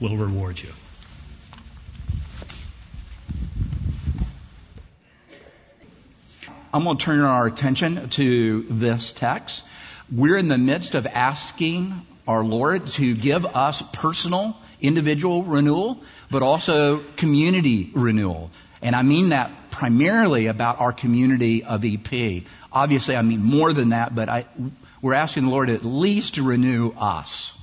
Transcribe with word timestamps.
will 0.00 0.16
reward 0.16 0.60
you. 0.60 0.70
I'm 6.72 6.84
going 6.84 6.98
to 6.98 7.04
turn 7.04 7.20
our 7.20 7.46
attention 7.46 8.10
to 8.10 8.62
this 8.68 9.12
text. 9.14 9.64
We're 10.12 10.36
in 10.36 10.48
the 10.48 10.58
midst 10.58 10.94
of 10.94 11.06
asking 11.06 12.06
our 12.28 12.44
Lord 12.44 12.86
to 12.88 13.14
give 13.14 13.46
us 13.46 13.82
personal, 13.92 14.56
individual 14.80 15.42
renewal, 15.42 16.02
but 16.30 16.42
also 16.42 16.98
community 17.16 17.90
renewal. 17.94 18.50
And 18.82 18.94
I 18.94 19.02
mean 19.02 19.30
that 19.30 19.50
primarily 19.70 20.46
about 20.46 20.80
our 20.80 20.92
community 20.92 21.64
of 21.64 21.84
EP. 21.84 22.42
Obviously, 22.72 23.16
I 23.16 23.22
mean 23.22 23.42
more 23.42 23.72
than 23.72 23.90
that, 23.90 24.14
but 24.14 24.28
I, 24.28 24.46
we're 25.00 25.14
asking 25.14 25.44
the 25.44 25.50
Lord 25.50 25.70
at 25.70 25.84
least 25.84 26.34
to 26.34 26.42
renew 26.42 26.92
us 26.92 27.56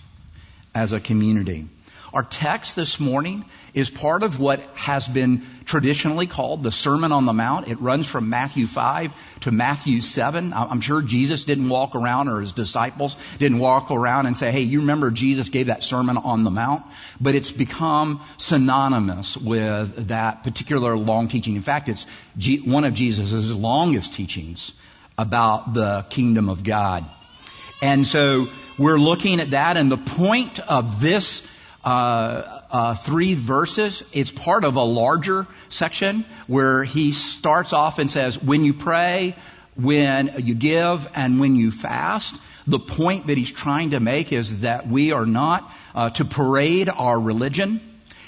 as 0.74 0.92
a 0.92 1.00
community. 1.00 1.68
Our 2.14 2.22
text 2.22 2.76
this 2.76 3.00
morning 3.00 3.44
is 3.74 3.90
part 3.90 4.22
of 4.22 4.40
what 4.40 4.60
has 4.76 5.08
been 5.08 5.48
traditionally 5.66 6.28
called 6.28 6.62
the 6.62 6.72
Sermon 6.72 7.12
on 7.12 7.26
the 7.26 7.34
Mount. 7.34 7.70
It 7.70 7.82
runs 7.82 8.06
from 8.06 8.30
Matthew 8.30 8.68
5 8.68 9.12
to 9.42 9.52
Matthew 9.52 10.00
7. 10.00 10.54
I'm 10.54 10.82
sure 10.82 11.02
Jesus 11.02 11.44
didn't 11.44 11.70
walk 11.70 11.96
around 11.96 12.28
or 12.28 12.40
his 12.40 12.54
disciples 12.54 13.18
didn't 13.40 13.58
walk 13.58 13.90
around 13.90 14.28
and 14.28 14.38
say, 14.38 14.52
hey, 14.52 14.62
you 14.62 14.82
remember 14.82 15.10
Jesus 15.10 15.50
gave 15.50 15.68
that 15.68 15.84
Sermon 15.84 16.18
on 16.18 16.44
the 16.44 16.52
Mount? 16.52 16.84
But 17.20 17.34
it's 17.34 17.52
become 17.52 18.22
synonymous 18.38 19.36
with 19.36 20.10
that 20.10 20.44
particular 20.44 20.96
long 20.96 21.30
teaching. 21.30 21.56
In 21.56 21.64
fact, 21.64 21.90
it's 21.90 22.06
one 22.64 22.86
of 22.86 22.94
Jesus' 22.94 23.52
longest 23.52 24.14
teachings 24.14 24.72
about 25.18 25.74
the 25.74 26.06
kingdom 26.12 26.50
of 26.50 26.64
God. 26.64 27.06
And 27.82 28.06
so 28.06 28.46
we're 28.78 29.00
looking 29.00 29.40
at 29.40 29.50
that 29.50 29.78
and 29.78 29.92
the 29.92 29.98
point 29.98 30.60
of 30.60 31.02
this 31.02 31.48
uh, 31.84 32.62
uh, 32.72 32.96
three 32.96 33.34
verses. 33.34 34.04
It's 34.14 34.32
part 34.32 34.64
of 34.64 34.76
a 34.76 34.84
larger 34.84 35.48
section 35.70 36.26
where 36.48 36.84
he 36.84 37.12
starts 37.12 37.74
off 37.74 38.00
and 38.00 38.10
says, 38.10 38.42
when 38.42 38.64
you 38.64 38.74
pray, 38.74 39.36
when 39.76 40.34
you 40.38 40.56
give, 40.56 41.10
and 41.16 41.40
when 41.40 41.56
you 41.56 41.72
fast. 41.72 42.36
The 42.68 42.80
point 42.80 43.28
that 43.28 43.38
he's 43.38 43.52
trying 43.52 43.92
to 43.92 44.00
make 44.00 44.32
is 44.32 44.62
that 44.62 44.88
we 44.88 45.12
are 45.12 45.26
not 45.26 45.70
uh, 45.94 46.10
to 46.12 46.26
parade 46.26 46.90
our 46.90 47.20
religion 47.20 47.82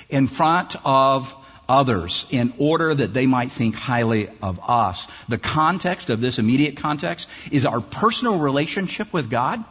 in 0.09 0.27
front 0.27 0.75
of 0.83 1.35
others 1.67 2.25
in 2.29 2.53
order 2.57 2.93
that 2.93 3.13
they 3.13 3.25
might 3.25 3.51
think 3.51 3.75
highly 3.75 4.29
of 4.41 4.59
us. 4.67 5.07
The 5.29 5.37
context 5.37 6.09
of 6.09 6.21
this 6.21 6.39
immediate 6.39 6.77
context 6.77 7.29
is 7.51 7.65
our 7.65 7.81
personal 7.81 8.39
relationship 8.39 9.11
with 9.13 9.29
God 9.29 9.63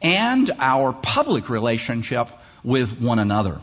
and 0.00 0.50
our 0.58 0.92
public 0.92 1.48
relationship 1.48 2.28
with 2.66 3.00
one 3.00 3.20
another. 3.20 3.60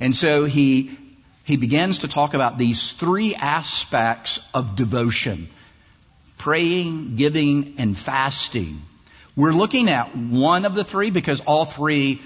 And 0.00 0.16
so 0.16 0.46
he, 0.46 0.98
he 1.44 1.56
begins 1.56 1.98
to 1.98 2.08
talk 2.08 2.34
about 2.34 2.58
these 2.58 2.92
three 2.92 3.34
aspects 3.34 4.40
of 4.54 4.74
devotion. 4.74 5.48
Praying, 6.38 7.16
giving, 7.16 7.74
and 7.78 7.96
fasting. 7.96 8.80
We're 9.36 9.52
looking 9.52 9.90
at 9.90 10.16
one 10.16 10.64
of 10.64 10.74
the 10.74 10.82
three 10.82 11.10
because 11.10 11.40
all 11.42 11.66
three, 11.66 12.22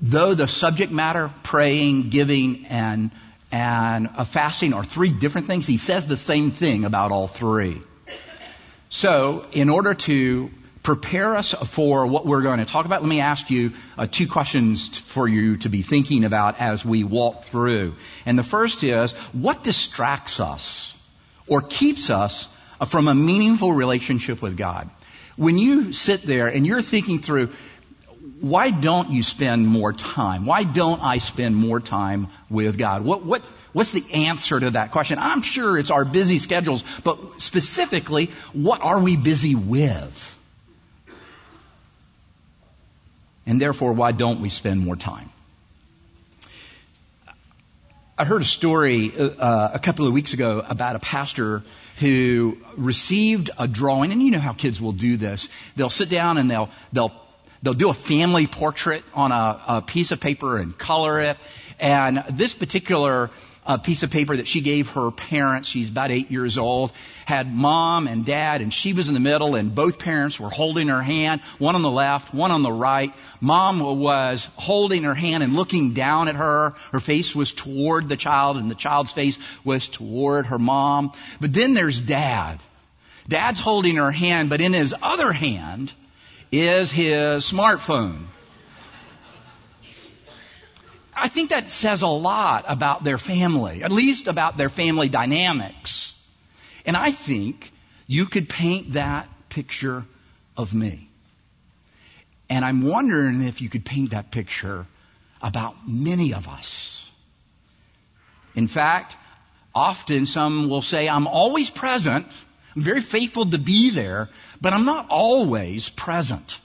though 0.00 0.34
the 0.34 0.46
subject 0.46 0.92
matter, 0.92 1.30
praying, 1.42 2.10
giving, 2.10 2.66
and, 2.66 3.10
and 3.50 4.10
uh, 4.16 4.24
fasting 4.24 4.74
are 4.74 4.84
three 4.84 5.10
different 5.10 5.48
things, 5.48 5.66
he 5.66 5.76
says 5.76 6.06
the 6.06 6.16
same 6.16 6.52
thing 6.52 6.84
about 6.84 7.10
all 7.10 7.26
three. 7.26 7.82
So, 8.90 9.46
in 9.52 9.70
order 9.70 9.94
to 9.94 10.50
prepare 10.82 11.36
us 11.36 11.52
for 11.52 12.06
what 12.06 12.26
we're 12.26 12.42
going 12.42 12.58
to 12.58 12.64
talk 12.64 12.86
about, 12.86 13.02
let 13.02 13.08
me 13.08 13.20
ask 13.20 13.50
you 13.50 13.72
uh, 13.96 14.06
two 14.10 14.26
questions 14.26 14.96
for 14.98 15.28
you 15.28 15.56
to 15.58 15.68
be 15.68 15.82
thinking 15.82 16.24
about 16.24 16.60
as 16.60 16.84
we 16.84 17.04
walk 17.04 17.44
through. 17.44 17.94
And 18.26 18.38
the 18.38 18.42
first 18.42 18.82
is, 18.82 19.12
what 19.32 19.62
distracts 19.62 20.40
us 20.40 20.94
or 21.46 21.62
keeps 21.62 22.10
us 22.10 22.48
uh, 22.80 22.84
from 22.84 23.06
a 23.06 23.14
meaningful 23.14 23.72
relationship 23.72 24.42
with 24.42 24.56
God? 24.56 24.90
When 25.36 25.56
you 25.56 25.92
sit 25.92 26.22
there 26.22 26.48
and 26.48 26.66
you're 26.66 26.82
thinking 26.82 27.20
through, 27.20 27.50
why 28.40 28.70
don't 28.70 29.10
you 29.10 29.22
spend 29.22 29.66
more 29.68 29.92
time? 29.92 30.46
Why 30.46 30.64
don't 30.64 31.00
I 31.00 31.18
spend 31.18 31.54
more 31.54 31.78
time 31.78 32.26
with 32.50 32.76
God? 32.76 33.04
What, 33.04 33.24
what, 33.24 33.48
what's 33.72 33.92
the 33.92 34.04
answer 34.12 34.58
to 34.58 34.70
that 34.72 34.90
question? 34.90 35.20
I'm 35.20 35.42
sure 35.42 35.78
it's 35.78 35.92
our 35.92 36.04
busy 36.04 36.40
schedules, 36.40 36.82
but 37.04 37.40
specifically, 37.40 38.30
what 38.52 38.82
are 38.82 38.98
we 38.98 39.16
busy 39.16 39.54
with? 39.54 40.38
And 43.46 43.60
therefore, 43.60 43.92
why 43.92 44.12
don't 44.12 44.40
we 44.40 44.48
spend 44.48 44.84
more 44.84 44.96
time? 44.96 45.30
I 48.16 48.24
heard 48.24 48.42
a 48.42 48.44
story 48.44 49.12
uh, 49.16 49.70
a 49.72 49.78
couple 49.78 50.06
of 50.06 50.12
weeks 50.12 50.32
ago 50.32 50.62
about 50.68 50.96
a 50.96 51.00
pastor 51.00 51.62
who 51.98 52.58
received 52.76 53.50
a 53.58 53.66
drawing, 53.66 54.12
and 54.12 54.22
you 54.22 54.30
know 54.30 54.38
how 54.38 54.52
kids 54.52 54.80
will 54.80 54.92
do 54.92 55.16
this. 55.16 55.48
They'll 55.76 55.90
sit 55.90 56.08
down 56.08 56.38
and 56.38 56.50
they'll 56.50 56.68
they'll 56.92 57.12
they'll 57.62 57.74
do 57.74 57.90
a 57.90 57.94
family 57.94 58.46
portrait 58.46 59.02
on 59.14 59.32
a, 59.32 59.62
a 59.66 59.82
piece 59.82 60.12
of 60.12 60.20
paper 60.20 60.58
and 60.58 60.76
color 60.76 61.20
it. 61.20 61.38
And 61.80 62.22
this 62.30 62.54
particular 62.54 63.30
a 63.64 63.78
piece 63.78 64.02
of 64.02 64.10
paper 64.10 64.36
that 64.36 64.48
she 64.48 64.60
gave 64.60 64.88
her 64.90 65.10
parents. 65.10 65.68
She's 65.68 65.88
about 65.88 66.10
eight 66.10 66.30
years 66.30 66.58
old. 66.58 66.92
Had 67.24 67.52
mom 67.52 68.08
and 68.08 68.24
dad, 68.24 68.60
and 68.60 68.74
she 68.74 68.92
was 68.92 69.08
in 69.08 69.14
the 69.14 69.20
middle, 69.20 69.54
and 69.54 69.74
both 69.74 69.98
parents 69.98 70.40
were 70.40 70.50
holding 70.50 70.88
her 70.88 71.00
hand, 71.00 71.40
one 71.58 71.76
on 71.76 71.82
the 71.82 71.90
left, 71.90 72.34
one 72.34 72.50
on 72.50 72.62
the 72.62 72.72
right. 72.72 73.12
Mom 73.40 73.78
was 73.78 74.48
holding 74.56 75.04
her 75.04 75.14
hand 75.14 75.42
and 75.42 75.54
looking 75.54 75.94
down 75.94 76.28
at 76.28 76.34
her. 76.34 76.74
Her 76.90 77.00
face 77.00 77.36
was 77.36 77.52
toward 77.52 78.08
the 78.08 78.16
child, 78.16 78.56
and 78.56 78.70
the 78.70 78.74
child's 78.74 79.12
face 79.12 79.38
was 79.64 79.88
toward 79.88 80.46
her 80.46 80.58
mom. 80.58 81.12
But 81.40 81.52
then 81.52 81.74
there's 81.74 82.00
dad. 82.00 82.58
Dad's 83.28 83.60
holding 83.60 83.96
her 83.96 84.10
hand, 84.10 84.50
but 84.50 84.60
in 84.60 84.72
his 84.72 84.94
other 85.00 85.32
hand 85.32 85.92
is 86.50 86.90
his 86.90 87.44
smartphone. 87.44 88.26
I 91.22 91.28
think 91.28 91.50
that 91.50 91.70
says 91.70 92.02
a 92.02 92.08
lot 92.08 92.64
about 92.66 93.04
their 93.04 93.16
family, 93.16 93.84
at 93.84 93.92
least 93.92 94.26
about 94.26 94.56
their 94.56 94.68
family 94.68 95.08
dynamics. 95.08 96.20
And 96.84 96.96
I 96.96 97.12
think 97.12 97.72
you 98.08 98.26
could 98.26 98.48
paint 98.48 98.94
that 98.94 99.28
picture 99.48 100.04
of 100.56 100.74
me. 100.74 101.08
And 102.50 102.64
I'm 102.64 102.82
wondering 102.82 103.40
if 103.42 103.62
you 103.62 103.68
could 103.68 103.84
paint 103.84 104.10
that 104.10 104.32
picture 104.32 104.84
about 105.40 105.88
many 105.88 106.34
of 106.34 106.48
us. 106.48 107.08
In 108.56 108.66
fact, 108.66 109.16
often 109.72 110.26
some 110.26 110.68
will 110.68 110.82
say, 110.82 111.08
I'm 111.08 111.28
always 111.28 111.70
present. 111.70 112.26
I'm 112.74 112.82
very 112.82 113.00
faithful 113.00 113.46
to 113.46 113.58
be 113.58 113.90
there, 113.90 114.28
but 114.60 114.72
I'm 114.72 114.86
not 114.86 115.06
always 115.08 115.88
present. 115.88 116.60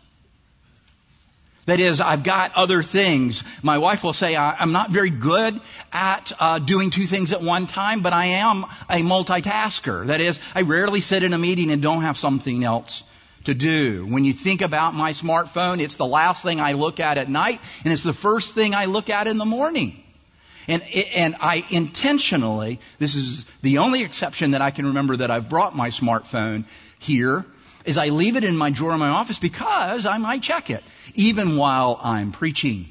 That 1.68 1.82
is, 1.82 2.00
I've 2.00 2.24
got 2.24 2.56
other 2.56 2.82
things. 2.82 3.44
My 3.62 3.78
wife 3.78 4.02
will 4.02 4.14
say 4.14 4.38
I'm 4.38 4.72
not 4.72 4.90
very 4.90 5.10
good 5.10 5.60
at 5.92 6.32
uh, 6.40 6.60
doing 6.60 6.92
two 6.92 7.04
things 7.04 7.34
at 7.34 7.42
one 7.42 7.68
time, 7.68 8.02
but 8.02 8.14
I 8.14 8.28
am 8.28 8.64
a 8.90 9.02
multitasker. 9.04 10.08
That 10.08 10.22
is, 10.22 10.40
I 10.56 10.62
rarely 10.62 11.02
sit 11.02 11.24
in 11.24 11.34
a 11.34 11.38
meeting 11.38 11.72
and 11.72 11.82
don't 11.82 12.04
have 12.04 12.18
something 12.18 12.64
else 12.64 13.04
to 13.44 13.54
do. 13.54 14.06
When 14.06 14.24
you 14.24 14.32
think 14.32 14.62
about 14.62 14.94
my 14.94 15.12
smartphone, 15.12 15.82
it's 15.82 15.96
the 15.96 16.06
last 16.06 16.42
thing 16.42 16.62
I 16.62 16.72
look 16.72 17.02
at 17.02 17.18
at 17.18 17.30
night, 17.30 17.60
and 17.84 17.92
it's 17.92 18.04
the 18.04 18.14
first 18.14 18.56
thing 18.56 18.74
I 18.74 18.86
look 18.86 19.10
at 19.10 19.28
in 19.28 19.38
the 19.38 19.46
morning. 19.46 20.02
And, 20.70 20.82
and 20.84 21.36
I 21.42 21.66
intentionally, 21.70 22.80
this 22.98 23.16
is 23.16 23.44
the 23.62 23.80
only 23.80 24.04
exception 24.04 24.52
that 24.52 24.62
I 24.62 24.72
can 24.72 24.86
remember 24.88 25.18
that 25.18 25.32
I've 25.32 25.50
brought 25.50 25.76
my 25.76 25.90
smartphone 25.90 26.64
here, 27.00 27.46
is 27.88 27.98
I 27.98 28.10
leave 28.10 28.36
it 28.36 28.44
in 28.44 28.56
my 28.56 28.70
drawer 28.70 28.94
in 28.94 29.00
my 29.00 29.10
office 29.10 29.40
because 29.40 30.06
I 30.06 30.18
might 30.18 30.44
check 30.44 30.70
it, 30.70 30.84
even 31.16 31.56
while 31.56 31.98
I'm 32.02 32.34
preaching. 32.34 32.90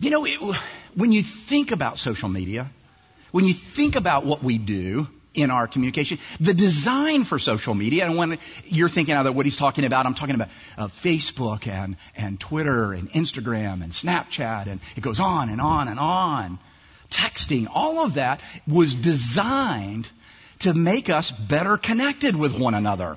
you 0.00 0.10
know, 0.10 0.24
it, 0.24 0.56
when 0.94 1.12
you 1.12 1.22
think 1.22 1.70
about 1.70 1.98
social 1.98 2.30
media, 2.30 2.70
when 3.30 3.44
you 3.44 3.52
think 3.52 3.94
about 3.94 4.24
what 4.24 4.42
we 4.42 4.56
do, 4.56 5.06
in 5.34 5.50
our 5.52 5.68
communication. 5.68 6.18
The 6.40 6.54
design 6.54 7.22
for 7.22 7.38
social 7.38 7.74
media, 7.74 8.06
and 8.06 8.16
when 8.16 8.38
you're 8.64 8.88
thinking 8.88 9.14
of 9.14 9.36
what 9.36 9.46
he's 9.46 9.56
talking 9.56 9.84
about, 9.84 10.04
I'm 10.04 10.14
talking 10.14 10.34
about 10.34 10.48
uh, 10.76 10.88
Facebook 10.88 11.68
and, 11.68 11.96
and 12.16 12.40
Twitter 12.40 12.92
and 12.92 13.08
Instagram 13.12 13.84
and 13.84 13.92
Snapchat, 13.92 14.66
and 14.66 14.80
it 14.96 15.00
goes 15.00 15.20
on 15.20 15.48
and 15.48 15.60
on 15.60 15.86
and 15.86 16.00
on. 16.00 16.58
Texting, 17.10 17.66
all 17.72 18.04
of 18.04 18.14
that 18.14 18.40
was 18.66 18.94
designed 18.94 20.08
to 20.60 20.74
make 20.74 21.08
us 21.08 21.30
better 21.30 21.76
connected 21.76 22.36
with 22.36 22.58
one 22.58 22.74
another. 22.74 23.16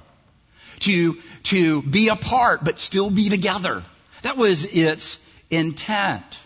To, 0.81 1.17
to 1.43 1.81
be 1.83 2.07
apart 2.07 2.63
but 2.63 2.79
still 2.79 3.11
be 3.11 3.29
together. 3.29 3.83
That 4.23 4.37
was 4.37 4.63
its 4.65 5.17
intent. 5.49 6.39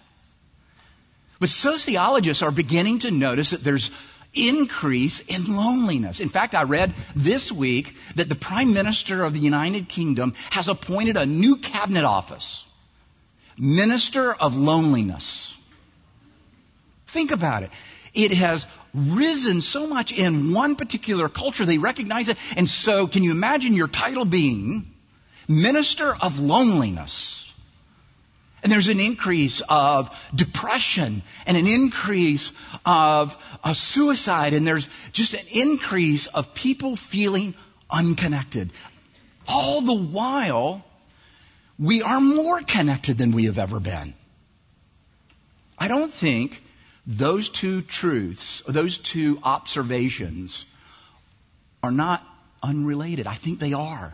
But 1.40 1.50
sociologists 1.50 2.44
are 2.44 2.52
beginning 2.52 3.00
to 3.00 3.12
notice 3.12 3.52
that 3.52 3.64
there's 3.64 3.92
increase 4.34 5.22
in 5.22 5.56
loneliness. 5.56 6.20
In 6.20 6.30
fact, 6.30 6.56
I 6.56 6.64
read 6.64 6.94
this 7.16 7.52
week 7.52 7.96
that 8.16 8.30
the 8.30 8.36
Prime 8.36 8.74
Minister 8.74 9.24
of 9.24 9.34
the 9.34 9.40
United 9.40 9.88
Kingdom 9.88 10.34
has 10.52 10.68
appointed 10.68 11.18
a 11.18 11.26
new 11.26 11.58
cabinet 11.58 12.04
office. 12.04 12.66
Minister 13.58 14.34
of 14.34 14.58
Loneliness. 14.58 15.55
Think 17.16 17.32
about 17.32 17.64
it. 17.64 17.72
It 18.14 18.34
has 18.34 18.68
risen 18.94 19.62
so 19.62 19.88
much 19.88 20.12
in 20.12 20.52
one 20.54 20.76
particular 20.76 21.30
culture, 21.30 21.66
they 21.66 21.78
recognize 21.78 22.28
it. 22.28 22.38
And 22.58 22.70
so, 22.70 23.08
can 23.08 23.24
you 23.24 23.32
imagine 23.32 23.72
your 23.72 23.88
title 23.88 24.26
being 24.26 24.92
Minister 25.48 26.14
of 26.14 26.42
Loneliness? 26.42 27.54
And 28.62 28.70
there's 28.70 28.90
an 28.90 29.00
increase 29.00 29.62
of 29.70 30.10
depression 30.36 31.22
and 31.46 31.56
an 31.56 31.68
increase 31.68 32.52
of, 32.86 33.38
of 33.64 33.78
suicide 33.78 34.54
and 34.54 34.68
there's 34.68 34.90
just 35.14 35.36
an 35.36 35.48
increase 35.50 36.28
of 36.28 36.54
people 36.54 36.98
feeling 36.98 37.56
unconnected. 37.90 38.74
All 39.48 39.80
the 39.80 39.94
while, 39.94 40.84
we 41.80 42.02
are 42.02 42.20
more 42.20 42.60
connected 42.60 43.18
than 43.18 43.32
we 43.32 43.46
have 43.46 43.58
ever 43.58 43.80
been. 43.80 44.16
I 45.80 45.88
don't 45.88 46.12
think 46.12 46.62
those 47.08 47.50
two 47.50 47.82
truths, 47.82 48.62
those 48.68 48.98
two 48.98 49.40
observations 49.44 50.66
are 51.84 51.92
not 51.92 52.24
unrelated. 52.64 53.28
I 53.28 53.36
think 53.36 53.60
they 53.60 53.74
are. 53.74 54.14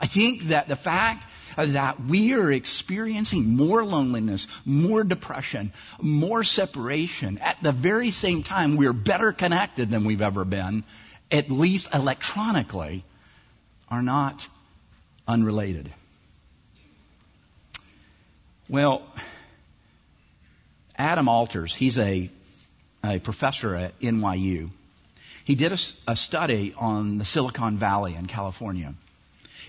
I 0.00 0.06
think 0.06 0.44
that 0.44 0.66
the 0.66 0.76
fact 0.76 1.26
that 1.56 2.00
we 2.00 2.34
are 2.34 2.50
experiencing 2.50 3.54
more 3.54 3.84
loneliness, 3.84 4.46
more 4.64 5.04
depression, 5.04 5.72
more 6.00 6.42
separation. 6.42 7.38
At 7.38 7.62
the 7.62 7.72
very 7.72 8.10
same 8.10 8.42
time, 8.42 8.76
we're 8.76 8.94
better 8.94 9.32
connected 9.32 9.90
than 9.90 10.04
we've 10.04 10.22
ever 10.22 10.44
been, 10.44 10.84
at 11.30 11.50
least 11.50 11.88
electronically, 11.92 13.04
are 13.88 14.02
not 14.02 14.48
unrelated. 15.28 15.90
Well, 18.68 19.02
Adam 21.00 21.28
Alters, 21.28 21.74
he's 21.74 21.98
a, 21.98 22.28
a 23.02 23.18
professor 23.18 23.74
at 23.74 23.98
NYU. 24.00 24.68
He 25.44 25.54
did 25.54 25.72
a, 25.72 25.78
a 26.06 26.14
study 26.14 26.74
on 26.76 27.16
the 27.16 27.24
Silicon 27.24 27.78
Valley 27.78 28.14
in 28.14 28.26
California. 28.26 28.92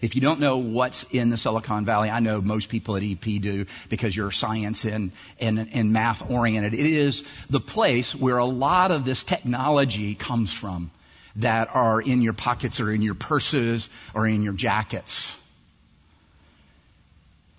If 0.01 0.16
you 0.16 0.22
don't 0.22 0.42
know 0.42 0.57
what's 0.57 1.06
in 1.06 1.30
the 1.30 1.38
Silicon 1.38 1.86
Valley, 1.86 2.10
I 2.10 2.19
know 2.19 2.42
most 2.42 2.68
people 2.68 2.98
at 2.98 3.04
EP 3.04 3.22
do 3.22 3.66
because 3.88 4.13
you're 4.13 4.31
science 4.31 4.83
and, 4.83 5.13
and, 5.39 5.69
and 5.72 5.94
math 5.94 6.30
oriented. 6.30 6.74
It 6.74 6.86
is 6.86 7.24
the 7.50 7.62
place 7.62 8.13
where 8.13 8.38
a 8.38 8.45
lot 8.45 8.92
of 8.92 9.06
this 9.06 9.24
technology 9.24 10.16
comes 10.16 10.51
from 10.51 10.92
that 11.38 11.69
are 11.74 12.01
in 12.01 12.22
your 12.22 12.33
pockets 12.33 12.81
or 12.81 12.92
in 12.92 13.01
your 13.01 13.16
purses 13.16 13.88
or 14.13 14.28
in 14.28 14.44
your 14.44 14.54
jackets. 14.54 15.38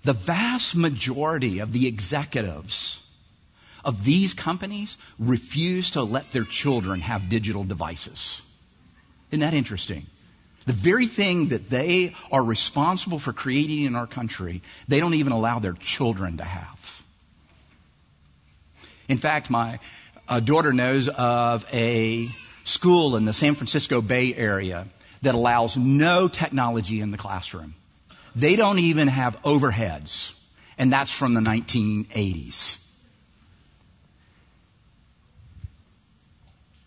The 0.05 0.13
vast 0.13 0.77
majority 0.77 1.61
of 1.61 1.73
the 1.73 1.87
executives 1.87 3.02
of 3.85 4.05
these 4.05 4.35
companies 4.35 4.97
refuse 5.19 5.93
to 5.93 6.03
let 6.03 6.31
their 6.33 6.45
children 6.45 7.01
have 7.01 7.29
digital 7.29 7.65
devices. 7.65 8.41
Isn't 9.31 9.41
that 9.41 9.55
interesting? 9.55 10.07
The 10.67 10.73
very 10.73 11.07
thing 11.07 11.49
that 11.49 11.69
they 11.69 12.15
are 12.31 12.43
responsible 12.43 13.19
for 13.19 13.33
creating 13.33 13.83
in 13.83 13.97
our 13.97 14.07
country, 14.07 14.63
they 14.87 15.01
don't 15.01 15.15
even 15.15 15.33
allow 15.33 15.59
their 15.59 15.73
children 15.73 16.37
to 16.37 16.45
have. 16.45 17.03
In 19.09 19.19
fact, 19.19 19.51
my 19.51 19.81
uh, 20.29 20.41
daughter 20.41 20.73
knows 20.73 21.09
of 21.09 21.67
a 21.73 22.29
school 22.65 23.17
in 23.17 23.25
the 23.25 23.33
San 23.33 23.55
Francisco 23.55 24.01
Bay 24.01 24.35
Area 24.35 24.87
that 25.23 25.35
allows 25.35 25.77
no 25.77 26.29
technology 26.29 27.01
in 27.01 27.11
the 27.11 27.19
classroom. 27.19 27.75
They 28.37 28.57
don't 28.57 28.79
even 28.79 29.09
have 29.09 29.43
overheads, 29.43 30.33
and 30.79 30.93
that's 30.93 31.11
from 31.11 31.35
the 31.35 31.41
1980s. 31.41 32.82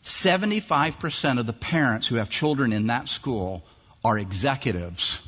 75% 0.05 1.39
of 1.39 1.45
the 1.45 1.53
parents 1.53 2.07
who 2.07 2.15
have 2.15 2.29
children 2.29 2.71
in 2.71 2.87
that 2.87 3.09
school 3.09 3.63
are 4.03 4.17
executives 4.19 5.19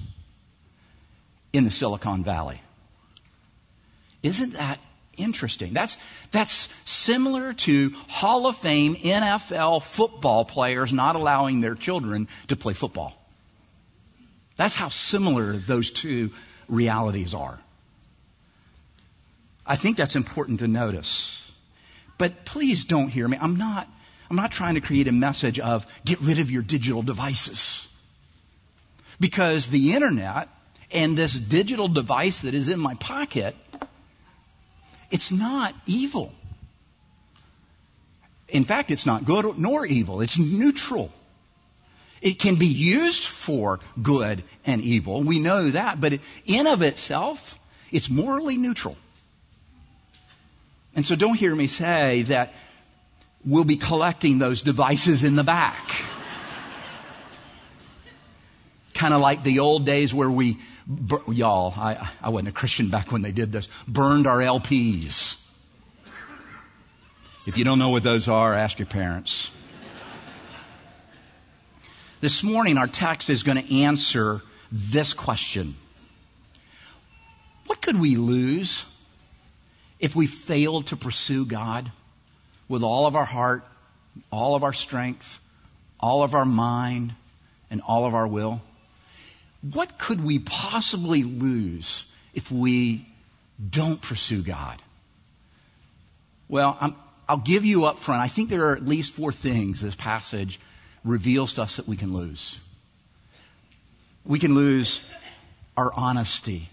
in 1.51 1.63
the 1.63 1.71
Silicon 1.71 2.23
Valley. 2.23 2.61
Isn't 4.21 4.53
that 4.53 4.79
interesting? 5.17 5.73
That's, 5.73 5.97
that's 6.31 6.69
similar 6.85 7.53
to 7.53 7.91
Hall 8.07 8.45
of 8.45 8.55
Fame 8.55 8.95
NFL 8.95 9.83
football 9.83 10.45
players 10.45 10.93
not 10.93 11.15
allowing 11.15 11.59
their 11.59 11.75
children 11.75 12.27
to 12.47 12.55
play 12.55 12.73
football. 12.73 13.13
That's 14.57 14.75
how 14.75 14.89
similar 14.89 15.53
those 15.57 15.91
two 15.91 16.31
realities 16.69 17.33
are. 17.33 17.59
I 19.65 19.75
think 19.75 19.97
that's 19.97 20.15
important 20.15 20.59
to 20.59 20.67
notice. 20.67 21.51
But 22.17 22.45
please 22.45 22.85
don't 22.85 23.09
hear 23.09 23.27
me. 23.27 23.37
I'm 23.39 23.57
not 23.57 23.87
I'm 24.29 24.35
not 24.35 24.51
trying 24.51 24.75
to 24.75 24.81
create 24.81 25.07
a 25.07 25.11
message 25.11 25.59
of 25.59 25.85
get 26.03 26.19
rid 26.21 26.39
of 26.39 26.51
your 26.51 26.61
digital 26.61 27.01
devices. 27.01 27.87
Because 29.19 29.67
the 29.67 29.93
internet 29.93 30.49
and 30.91 31.17
this 31.17 31.33
digital 31.33 31.87
device 31.87 32.39
that 32.39 32.53
is 32.53 32.69
in 32.69 32.79
my 32.79 32.95
pocket, 32.95 33.55
it's 35.11 35.31
not 35.31 35.73
evil. 35.85 36.33
In 38.49 38.63
fact, 38.63 38.91
it's 38.91 39.05
not 39.05 39.25
good 39.25 39.57
nor 39.57 39.85
evil. 39.85 40.21
It's 40.21 40.37
neutral. 40.37 41.11
It 42.21 42.39
can 42.39 42.55
be 42.55 42.67
used 42.67 43.23
for 43.23 43.79
good 44.01 44.43
and 44.65 44.81
evil. 44.81 45.21
We 45.21 45.39
know 45.39 45.69
that, 45.71 46.01
but 46.01 46.19
in 46.45 46.67
of 46.67 46.81
itself, 46.81 47.59
it's 47.91 48.09
morally 48.09 48.57
neutral. 48.57 48.97
And 50.95 51.05
so 51.05 51.15
don't 51.15 51.35
hear 51.35 51.55
me 51.55 51.67
say 51.67 52.23
that 52.23 52.53
we'll 53.47 53.63
be 53.63 53.77
collecting 53.77 54.39
those 54.39 54.61
devices 54.61 55.23
in 55.23 55.35
the 55.35 55.43
back. 55.43 55.89
kind 58.93 59.13
of 59.13 59.21
like 59.21 59.43
the 59.43 59.59
old 59.59 59.85
days 59.85 60.13
where 60.13 60.29
we, 60.29 60.57
y'all, 61.31 61.73
I, 61.75 62.09
I 62.21 62.29
wasn't 62.29 62.49
a 62.49 62.51
Christian 62.51 62.89
back 62.89 63.11
when 63.11 63.21
they 63.21 63.31
did 63.31 63.51
this, 63.51 63.69
burned 63.87 64.27
our 64.27 64.39
LPs. 64.39 65.41
If 67.45 67.57
you 67.57 67.63
don't 67.63 67.79
know 67.79 67.89
what 67.89 68.03
those 68.03 68.27
are, 68.27 68.53
ask 68.53 68.79
your 68.79 68.87
parents. 68.87 69.51
This 72.19 72.43
morning, 72.43 72.77
our 72.77 72.87
text 72.87 73.29
is 73.29 73.43
going 73.43 73.63
to 73.63 73.81
answer 73.81 74.41
this 74.71 75.13
question 75.13 75.75
What 77.67 77.81
could 77.81 77.99
we 77.99 78.17
lose 78.17 78.83
if 79.99 80.15
we 80.15 80.25
failed 80.25 80.87
to 80.87 80.97
pursue 80.97 81.45
God? 81.45 81.89
With 82.69 82.83
all 82.83 83.07
of 83.07 83.15
our 83.15 83.25
heart, 83.25 83.63
all 84.31 84.55
of 84.55 84.63
our 84.63 84.73
strength, 84.73 85.39
all 85.99 86.23
of 86.23 86.35
our 86.35 86.45
mind, 86.45 87.13
and 87.69 87.81
all 87.81 88.05
of 88.05 88.13
our 88.13 88.27
will? 88.27 88.61
What 89.61 89.97
could 89.97 90.23
we 90.23 90.39
possibly 90.39 91.23
lose 91.23 92.05
if 92.33 92.51
we 92.51 93.07
don't 93.69 94.01
pursue 94.01 94.41
God? 94.41 94.81
Well, 96.47 96.77
i 97.27 97.33
will 97.33 97.41
give 97.41 97.65
you 97.65 97.85
up 97.85 97.99
front. 97.99 98.21
I 98.21 98.27
think 98.27 98.49
there 98.49 98.67
are 98.67 98.75
at 98.75 98.85
least 98.85 99.13
four 99.13 99.31
things 99.31 99.81
this 99.81 99.95
passage 99.95 100.59
reveals 101.03 101.55
to 101.55 101.63
us 101.63 101.77
that 101.77 101.87
we 101.87 101.97
can 101.97 102.13
lose. 102.13 102.59
We 104.23 104.39
can 104.39 104.55
lose 104.55 105.01
our 105.75 105.91
honesty. 105.93 106.69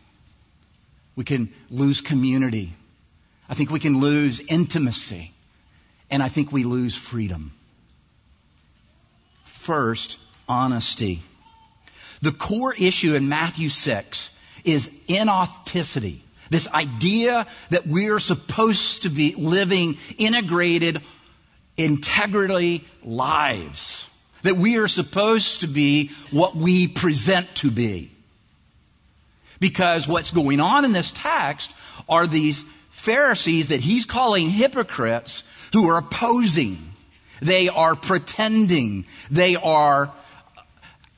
We 1.17 1.25
can 1.25 1.53
lose 1.71 2.01
community. 2.01 2.73
I 3.49 3.55
think 3.55 3.71
we 3.71 3.81
can 3.81 4.01
lose 4.01 4.41
intimacy 4.41 5.34
and 6.15 6.23
I 6.23 6.29
think 6.29 6.53
we 6.53 6.63
lose 6.63 6.95
freedom. 6.95 7.53
First, 9.43 10.17
honesty. 10.49 11.25
The 12.23 12.31
core 12.31 12.73
issue 12.73 13.17
in 13.17 13.29
Matthew 13.29 13.69
6 13.69 14.31
is 14.63 14.89
inauthenticity. 15.09 16.21
This 16.51 16.69
idea 16.69 17.49
that 17.71 17.89
we're 17.89 18.21
supposed 18.21 19.03
to 19.03 19.09
be 19.09 19.35
living 19.35 19.99
integrated, 20.17 21.03
integrity 21.77 22.85
lives. 23.03 24.09
that 24.43 24.57
we 24.57 24.77
are 24.77 24.89
supposed 24.89 25.63
to 25.63 25.67
be 25.67 26.11
what 26.31 26.55
we 26.55 26.87
present 26.87 27.53
to 27.57 27.71
be. 27.73 28.13
Because 29.59 30.07
what's 30.07 30.31
going 30.31 30.61
on 30.61 30.85
in 30.85 30.93
this 30.93 31.13
text 31.13 31.73
are 32.09 32.27
these 32.27 32.65
Pharisees 33.05 33.69
that 33.69 33.81
he's 33.81 34.07
calling 34.07 34.51
hypocrites 34.51 35.45
who 35.73 35.89
are 35.91 35.99
opposing. 35.99 36.79
They 37.41 37.69
are 37.69 37.95
pretending. 37.95 39.05
They 39.31 39.57
are 39.57 40.13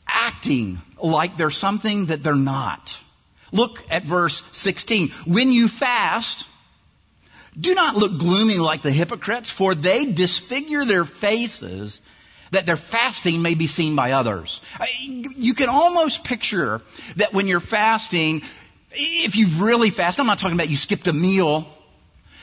acting 0.07 0.81
like 1.01 1.37
they're 1.37 1.51
something 1.51 2.07
that 2.07 2.23
they're 2.23 2.35
not. 2.35 2.99
Look 3.53 3.83
at 3.91 4.05
verse 4.05 4.43
16. 4.53 5.11
When 5.27 5.51
you 5.51 5.69
fast, 5.69 6.47
do 7.59 7.75
not 7.75 7.97
look 7.97 8.19
gloomy 8.19 8.59
like 8.59 8.83
the 8.83 8.91
hypocrites, 8.91 9.51
for 9.51 9.75
they 9.75 10.05
disfigure 10.07 10.85
their 10.85 11.05
faces 11.05 12.01
that 12.51 12.67
their 12.67 12.77
fasting 12.77 13.43
may 13.43 13.55
be 13.55 13.67
seen 13.67 13.97
by 13.97 14.13
others. 14.13 14.61
You 15.01 15.55
can 15.55 15.69
almost 15.69 16.25
picture 16.25 16.83
that 17.17 17.33
when 17.33 17.47
you're 17.47 17.61
fasting, 17.61 18.43
if 18.93 19.37
you've 19.37 19.61
really 19.61 19.91
fasted, 19.91 20.21
I'm 20.21 20.27
not 20.27 20.39
talking 20.39 20.57
about 20.57 20.69
you 20.69 20.77
skipped 20.77 21.09
a 21.09 21.13
meal, 21.13 21.67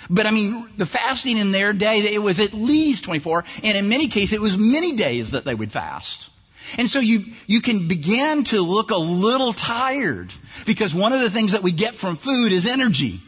but 0.10 0.26
I 0.26 0.32
mean, 0.32 0.68
the 0.78 0.86
fasting 0.86 1.38
in 1.38 1.52
their 1.52 1.74
day, 1.74 2.00
it 2.14 2.22
was 2.22 2.40
at 2.40 2.54
least 2.54 3.06
24, 3.06 3.44
and 3.64 3.78
in 3.78 3.90
many 3.90 4.08
cases, 4.08 4.34
it 4.34 4.42
was 4.42 4.58
many 4.58 4.94
days 4.94 5.32
that 5.32 5.46
they 5.46 5.56
would 5.56 5.72
fast. 5.72 6.30
And 6.78 6.90
so 6.90 7.00
you, 7.00 7.26
you 7.46 7.62
can 7.62 7.88
begin 7.88 8.46
to 8.46 8.62
look 8.62 8.92
a 8.92 8.98
little 8.98 9.54
tired 9.54 10.34
because 10.66 10.94
one 10.96 11.14
of 11.14 11.20
the 11.20 11.30
things 11.30 11.52
that 11.52 11.62
we 11.62 11.72
get 11.72 11.94
from 11.94 12.16
food 12.16 12.52
is 12.52 12.66
energy. 12.66 13.20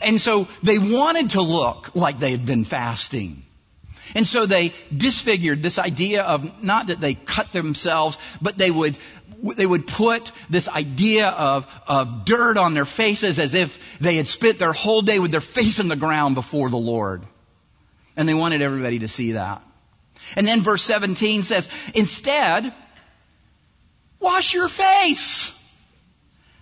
And 0.00 0.20
so 0.20 0.48
they 0.62 0.78
wanted 0.78 1.30
to 1.30 1.42
look 1.42 1.94
like 1.94 2.18
they 2.18 2.30
had 2.30 2.46
been 2.46 2.64
fasting. 2.64 3.42
And 4.14 4.26
so 4.26 4.46
they 4.46 4.72
disfigured 4.94 5.62
this 5.62 5.78
idea 5.78 6.22
of 6.22 6.62
not 6.64 6.88
that 6.88 7.00
they 7.00 7.14
cut 7.14 7.52
themselves, 7.52 8.18
but 8.40 8.58
they 8.58 8.70
would, 8.70 8.96
they 9.42 9.66
would 9.66 9.86
put 9.86 10.32
this 10.48 10.68
idea 10.68 11.28
of, 11.28 11.66
of 11.86 12.24
dirt 12.24 12.58
on 12.58 12.74
their 12.74 12.84
faces 12.84 13.38
as 13.38 13.54
if 13.54 13.78
they 14.00 14.16
had 14.16 14.28
spent 14.28 14.58
their 14.58 14.72
whole 14.72 15.02
day 15.02 15.18
with 15.18 15.30
their 15.30 15.40
face 15.40 15.78
in 15.78 15.88
the 15.88 15.96
ground 15.96 16.34
before 16.34 16.68
the 16.68 16.76
Lord. 16.76 17.22
And 18.16 18.28
they 18.28 18.34
wanted 18.34 18.62
everybody 18.62 19.00
to 19.00 19.08
see 19.08 19.32
that. 19.32 19.62
And 20.36 20.46
then 20.46 20.60
verse 20.60 20.82
17 20.82 21.42
says, 21.42 21.68
instead, 21.94 22.72
wash 24.20 24.54
your 24.54 24.68
face 24.68 25.56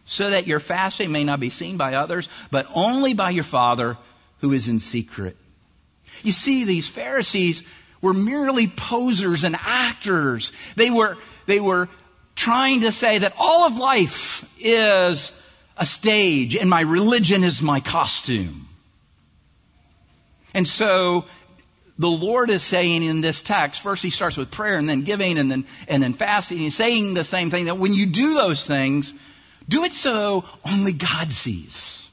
so 0.04 0.30
that 0.30 0.46
your 0.46 0.60
fasting 0.60 1.12
may 1.12 1.24
not 1.24 1.40
be 1.40 1.50
seen 1.50 1.76
by 1.76 1.94
others, 1.94 2.28
but 2.50 2.66
only 2.74 3.12
by 3.14 3.30
your 3.30 3.44
Father 3.44 3.98
who 4.40 4.52
is 4.52 4.68
in 4.68 4.80
secret. 4.80 5.36
You 6.22 6.32
see, 6.32 6.64
these 6.64 6.88
Pharisees 6.88 7.62
were 8.00 8.14
merely 8.14 8.68
posers 8.68 9.44
and 9.44 9.56
actors. 9.58 10.52
They 10.76 10.90
were, 10.90 11.16
they 11.46 11.60
were 11.60 11.88
trying 12.38 12.82
to 12.82 12.92
say 12.92 13.18
that 13.18 13.34
all 13.36 13.66
of 13.66 13.78
life 13.78 14.48
is 14.60 15.32
a 15.76 15.84
stage 15.84 16.54
and 16.54 16.70
my 16.70 16.82
religion 16.82 17.42
is 17.42 17.60
my 17.60 17.80
costume. 17.80 18.68
And 20.54 20.66
so 20.66 21.26
the 21.98 22.08
Lord 22.08 22.50
is 22.50 22.62
saying 22.62 23.02
in 23.02 23.20
this 23.20 23.42
text, 23.42 23.82
first 23.82 24.04
he 24.04 24.10
starts 24.10 24.36
with 24.36 24.52
prayer 24.52 24.78
and 24.78 24.88
then 24.88 25.02
giving 25.02 25.36
and 25.36 25.50
then, 25.50 25.66
and 25.88 26.00
then 26.00 26.12
fasting. 26.12 26.58
He's 26.58 26.76
saying 26.76 27.14
the 27.14 27.24
same 27.24 27.50
thing 27.50 27.64
that 27.64 27.76
when 27.76 27.92
you 27.92 28.06
do 28.06 28.34
those 28.34 28.64
things, 28.64 29.12
do 29.68 29.82
it 29.82 29.92
so 29.92 30.44
only 30.64 30.92
God 30.92 31.32
sees. 31.32 32.08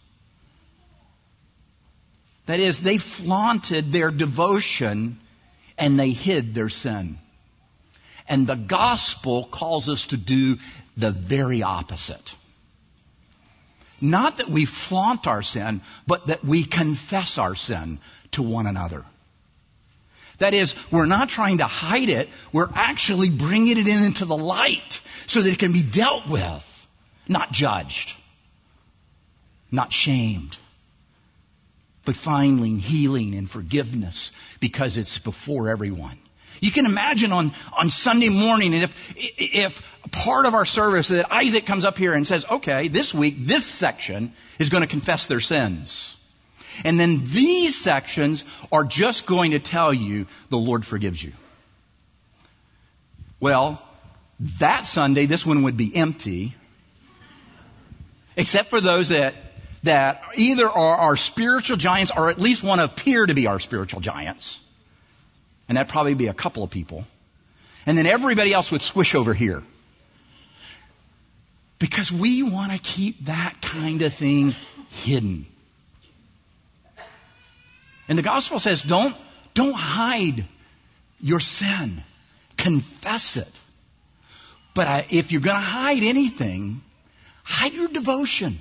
That 2.48 2.60
is, 2.60 2.82
they 2.82 2.98
flaunted 2.98 3.92
their 3.92 4.10
devotion 4.10 5.20
and 5.78 6.00
they 6.00 6.10
hid 6.10 6.56
their 6.56 6.70
sin. 6.70 7.20
And 8.28 8.48
the 8.48 8.56
gospel 8.56 9.46
calls 9.46 9.90
us 9.90 10.08
to 10.08 10.18
do 10.18 10.58
the 10.98 11.12
very 11.12 11.64
opposite. 11.64 12.36
Not 14.02 14.38
that 14.38 14.50
we 14.50 14.66
flaunt 14.66 15.28
our 15.28 15.42
sin, 15.42 15.82
but 16.08 16.28
that 16.28 16.44
we 16.44 16.64
confess 16.64 17.38
our 17.38 17.56
sin 17.56 18.00
to 18.32 18.44
one 18.44 18.68
another. 18.68 19.06
That 20.40 20.54
is, 20.54 20.76
we're 20.92 21.06
not 21.06 21.30
trying 21.30 21.60
to 21.60 21.66
hide 21.66 22.10
it, 22.10 22.30
we're 22.52 22.70
actually 22.74 23.30
bringing 23.30 23.78
it 23.78 23.88
into 23.88 24.26
the 24.26 24.36
light 24.36 25.00
so 25.28 25.42
that 25.42 25.50
it 25.50 25.60
can 25.60 25.72
be 25.72 25.84
dealt 25.84 26.28
with, 26.28 26.88
not 27.28 27.54
judged, 27.54 28.14
not 29.72 29.94
shamed 29.94 30.58
but 32.06 32.16
finding 32.16 32.78
healing 32.80 33.36
and 33.36 33.50
forgiveness 33.50 34.32
because 34.60 34.96
it's 34.96 35.18
before 35.18 35.70
everyone. 35.70 36.18
You 36.62 36.72
can 36.72 36.86
imagine 36.86 37.32
on, 37.32 37.52
on 37.74 37.90
Sunday 37.90 38.30
morning, 38.30 38.74
and 38.74 38.84
if, 38.84 39.14
if 39.16 39.82
part 40.12 40.46
of 40.46 40.54
our 40.54 40.66
service 40.66 41.10
that 41.10 41.32
Isaac 41.32 41.66
comes 41.66 41.86
up 41.86 41.98
here 41.98 42.14
and 42.14 42.26
says, 42.26 42.46
okay, 42.50 42.88
this 42.88 43.14
week, 43.14 43.36
this 43.40 43.66
section 43.66 44.34
is 44.60 44.70
going 44.70 44.82
to 44.82 44.88
confess 44.88 45.28
their 45.28 45.40
sins. 45.40 46.16
And 46.84 47.00
then 47.00 47.22
these 47.24 47.76
sections 47.76 48.44
are 48.72 48.84
just 48.84 49.26
going 49.26 49.52
to 49.52 49.60
tell 49.60 49.94
you 49.94 50.28
the 50.50 50.58
Lord 50.58 50.86
forgives 50.86 51.24
you. 51.24 51.32
Well, 53.40 53.82
that 54.60 54.86
Sunday, 54.86 55.26
this 55.26 55.46
one 55.46 55.64
would 55.64 55.78
be 55.78 55.96
empty, 55.96 56.56
except 58.36 58.70
for 58.70 58.82
those 58.82 59.10
that 59.10 59.36
that 59.84 60.22
either 60.36 60.68
are 60.68 60.98
our 60.98 61.16
spiritual 61.16 61.78
giants 61.78 62.12
or 62.16 62.32
at 62.32 62.40
least 62.40 62.64
want 62.64 62.80
to 62.80 62.86
appear 62.86 63.26
to 63.26 63.36
be 63.36 63.46
our 63.46 63.60
spiritual 63.60 64.02
giants. 64.02 64.60
And 65.68 65.78
that'd 65.78 65.92
probably 65.92 66.14
be 66.14 66.28
a 66.28 66.34
couple 66.34 66.64
of 66.64 66.70
people. 66.70 67.06
And 67.86 67.98
then 67.98 68.06
everybody 68.06 68.54
else 68.54 68.72
would 68.72 68.82
squish 68.82 69.16
over 69.16 69.34
here. 69.34 69.64
Because 71.80 72.12
we 72.12 72.44
want 72.44 72.72
to 72.72 72.78
keep 72.78 73.26
that 73.26 73.62
kind 73.62 74.02
of 74.02 74.14
thing 74.14 74.56
hidden. 74.90 75.46
And 78.08 78.18
the 78.18 78.24
gospel 78.24 78.60
says 78.60 78.82
don't, 78.82 79.16
don't 79.54 79.74
hide 79.74 80.46
your 81.20 81.40
sin. 81.40 82.04
Confess 82.58 83.38
it. 83.38 83.52
But 84.74 84.88
I, 84.88 85.06
if 85.10 85.32
you're 85.32 85.42
going 85.42 85.56
to 85.56 85.62
hide 85.62 86.04
anything, 86.04 86.82
hide 87.44 87.74
your 87.74 87.88
devotion. 87.88 88.60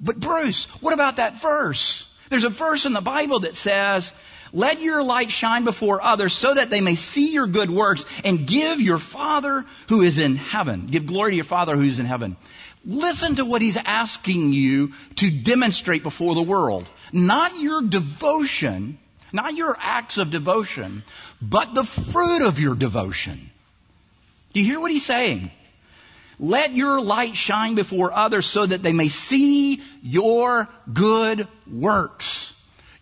But 0.00 0.18
Bruce, 0.18 0.64
what 0.80 0.94
about 0.94 1.16
that 1.16 1.40
verse? 1.40 2.12
There's 2.28 2.44
a 2.44 2.48
verse 2.48 2.86
in 2.86 2.92
the 2.92 3.00
Bible 3.00 3.40
that 3.40 3.56
says, 3.56 4.12
let 4.52 4.80
your 4.80 5.02
light 5.02 5.32
shine 5.32 5.64
before 5.64 6.02
others 6.02 6.34
so 6.34 6.52
that 6.52 6.68
they 6.68 6.80
may 6.80 6.94
see 6.94 7.32
your 7.32 7.46
good 7.46 7.70
works 7.70 8.04
and 8.22 8.46
give 8.46 8.80
your 8.80 8.98
Father 8.98 9.64
who 9.88 10.02
is 10.02 10.18
in 10.18 10.36
heaven. 10.36 10.88
Give 10.90 11.06
glory 11.06 11.32
to 11.32 11.36
your 11.36 11.44
Father 11.44 11.74
who 11.74 11.84
is 11.84 11.98
in 11.98 12.06
heaven. 12.06 12.36
Listen 12.84 13.36
to 13.36 13.44
what 13.44 13.62
he's 13.62 13.76
asking 13.76 14.52
you 14.52 14.92
to 15.16 15.30
demonstrate 15.30 16.02
before 16.02 16.34
the 16.34 16.42
world. 16.42 16.88
Not 17.12 17.58
your 17.58 17.80
devotion, 17.80 18.98
not 19.32 19.54
your 19.54 19.76
acts 19.78 20.18
of 20.18 20.30
devotion, 20.30 21.02
but 21.40 21.74
the 21.74 21.84
fruit 21.84 22.42
of 22.42 22.60
your 22.60 22.74
devotion. 22.74 23.50
Do 24.52 24.60
you 24.60 24.66
hear 24.66 24.80
what 24.80 24.90
he's 24.90 25.06
saying? 25.06 25.50
Let 26.38 26.76
your 26.76 27.00
light 27.00 27.36
shine 27.36 27.74
before 27.74 28.12
others 28.12 28.46
so 28.46 28.66
that 28.66 28.82
they 28.82 28.92
may 28.92 29.08
see 29.08 29.80
your 30.02 30.68
good 30.92 31.46
works. 31.70 32.52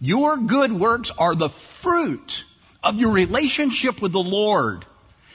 Your 0.00 0.38
good 0.38 0.72
works 0.72 1.10
are 1.10 1.34
the 1.34 1.50
fruit 1.50 2.44
of 2.82 2.96
your 2.96 3.12
relationship 3.12 4.00
with 4.00 4.12
the 4.12 4.22
Lord. 4.22 4.84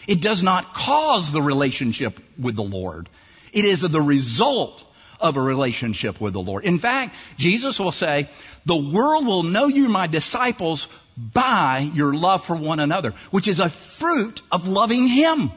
It 0.07 0.22
does 0.22 0.41
not 0.41 0.74
cause 0.74 1.31
the 1.31 1.41
relationship 1.41 2.19
with 2.39 2.55
the 2.55 2.63
Lord. 2.63 3.10
It 3.53 3.65
is 3.65 3.81
the 3.81 4.01
result 4.01 4.84
of 5.19 5.38
a 5.38 5.41
relationship 5.41 6.19
with 6.19 6.34
the 6.34 6.41
Lord. 6.41 6.65
In 6.65 6.79
fact, 6.79 7.15
Jesus 7.38 7.79
will 7.79 7.91
say, 7.91 8.29
the 8.65 8.75
world 8.75 9.25
will 9.25 9.43
know 9.43 9.67
you 9.67 9.88
my 9.88 10.07
disciples 10.07 10.88
by 11.15 11.89
your 11.93 12.13
love 12.13 12.43
for 12.43 12.55
one 12.55 12.79
another, 12.79 13.13
which 13.31 13.48
is 13.48 13.60
a 13.60 13.69
fruit 13.69 14.41
of 14.51 14.67
loving 14.67 15.07
Him. 15.07 15.51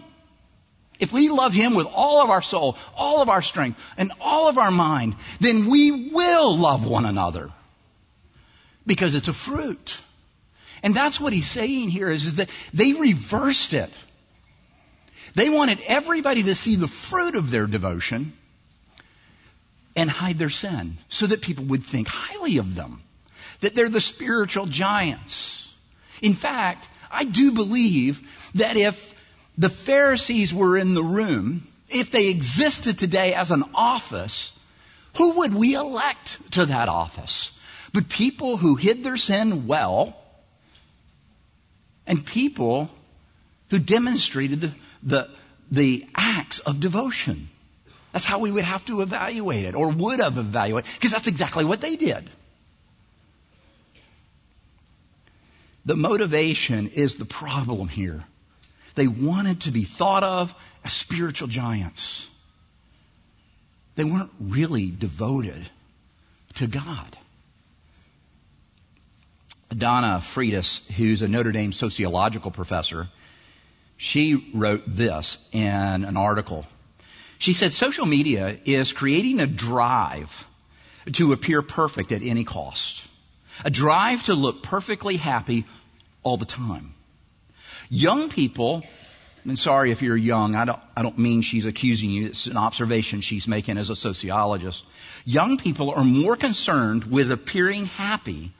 If 1.00 1.12
we 1.12 1.28
love 1.28 1.52
Him 1.52 1.74
with 1.74 1.86
all 1.86 2.22
of 2.22 2.30
our 2.30 2.42
soul, 2.42 2.76
all 2.96 3.22
of 3.22 3.28
our 3.28 3.42
strength, 3.42 3.80
and 3.96 4.12
all 4.20 4.48
of 4.48 4.58
our 4.58 4.70
mind, 4.70 5.16
then 5.40 5.66
we 5.66 6.10
will 6.10 6.56
love 6.56 6.86
one 6.86 7.06
another. 7.06 7.50
Because 8.88 9.14
it's 9.14 9.28
a 9.28 9.32
fruit. 9.32 10.00
And 10.82 10.94
that's 10.94 11.20
what 11.20 11.32
he's 11.32 11.46
saying 11.46 11.90
here 11.90 12.10
is, 12.10 12.36
that 12.36 12.50
they 12.72 12.94
reversed 12.94 13.74
it. 13.74 13.92
They 15.34 15.50
wanted 15.50 15.78
everybody 15.86 16.44
to 16.44 16.54
see 16.54 16.76
the 16.76 16.88
fruit 16.88 17.36
of 17.36 17.50
their 17.50 17.66
devotion 17.66 18.32
and 19.94 20.08
hide 20.08 20.38
their 20.38 20.50
sin 20.50 20.96
so 21.08 21.26
that 21.26 21.42
people 21.42 21.66
would 21.66 21.82
think 21.82 22.08
highly 22.08 22.58
of 22.58 22.74
them. 22.74 23.02
That 23.60 23.74
they're 23.74 23.88
the 23.88 24.00
spiritual 24.00 24.66
giants. 24.66 25.68
In 26.22 26.34
fact, 26.34 26.88
I 27.10 27.24
do 27.24 27.52
believe 27.52 28.22
that 28.54 28.76
if 28.76 29.14
the 29.58 29.68
Pharisees 29.68 30.54
were 30.54 30.76
in 30.76 30.94
the 30.94 31.02
room, 31.02 31.66
if 31.90 32.10
they 32.10 32.28
existed 32.28 32.98
today 32.98 33.34
as 33.34 33.50
an 33.50 33.64
office, 33.74 34.56
who 35.16 35.38
would 35.38 35.54
we 35.54 35.74
elect 35.74 36.52
to 36.52 36.66
that 36.66 36.88
office? 36.88 37.52
But 37.92 38.08
people 38.08 38.56
who 38.56 38.74
hid 38.74 39.02
their 39.02 39.16
sin 39.16 39.66
well, 39.66 40.16
and 42.06 42.24
people 42.24 42.90
who 43.70 43.78
demonstrated 43.78 44.60
the, 44.60 44.74
the, 45.02 45.30
the 45.70 46.06
acts 46.14 46.58
of 46.60 46.80
devotion. 46.80 47.48
That's 48.12 48.24
how 48.24 48.38
we 48.38 48.50
would 48.50 48.64
have 48.64 48.84
to 48.86 49.02
evaluate 49.02 49.64
it, 49.64 49.74
or 49.74 49.90
would 49.90 50.20
have 50.20 50.38
evaluated, 50.38 50.90
because 50.94 51.12
that's 51.12 51.26
exactly 51.26 51.64
what 51.64 51.80
they 51.80 51.96
did. 51.96 52.28
The 55.84 55.96
motivation 55.96 56.88
is 56.88 57.14
the 57.14 57.24
problem 57.24 57.88
here. 57.88 58.24
They 58.94 59.06
wanted 59.06 59.62
to 59.62 59.70
be 59.70 59.84
thought 59.84 60.24
of 60.24 60.54
as 60.84 60.92
spiritual 60.92 61.48
giants. 61.48 62.26
They 63.94 64.04
weren't 64.04 64.32
really 64.40 64.90
devoted 64.90 65.68
to 66.56 66.66
God. 66.66 67.16
Donna 69.76 70.20
Freitas, 70.20 70.86
who's 70.92 71.22
a 71.22 71.28
Notre 71.28 71.52
Dame 71.52 71.72
sociological 71.72 72.50
professor, 72.50 73.08
she 73.96 74.50
wrote 74.54 74.84
this 74.86 75.38
in 75.52 76.04
an 76.04 76.16
article. 76.16 76.64
She 77.38 77.52
said 77.52 77.72
social 77.72 78.06
media 78.06 78.58
is 78.64 78.92
creating 78.92 79.40
a 79.40 79.46
drive 79.46 80.46
to 81.12 81.32
appear 81.32 81.62
perfect 81.62 82.12
at 82.12 82.22
any 82.22 82.44
cost. 82.44 83.06
A 83.64 83.70
drive 83.70 84.24
to 84.24 84.34
look 84.34 84.62
perfectly 84.62 85.16
happy 85.16 85.64
all 86.22 86.36
the 86.36 86.46
time. 86.46 86.94
Young 87.90 88.28
people, 88.28 88.84
and 89.44 89.58
sorry 89.58 89.90
if 89.90 90.02
you're 90.02 90.16
young, 90.16 90.54
I 90.54 90.64
don't, 90.64 90.80
I 90.96 91.02
don't 91.02 91.18
mean 91.18 91.42
she's 91.42 91.66
accusing 91.66 92.10
you, 92.10 92.26
it's 92.26 92.46
an 92.46 92.56
observation 92.56 93.20
she's 93.20 93.48
making 93.48 93.78
as 93.78 93.90
a 93.90 93.96
sociologist. 93.96 94.84
Young 95.24 95.58
people 95.58 95.90
are 95.90 96.04
more 96.04 96.36
concerned 96.36 97.04
with 97.04 97.32
appearing 97.32 97.86
happy 97.86 98.52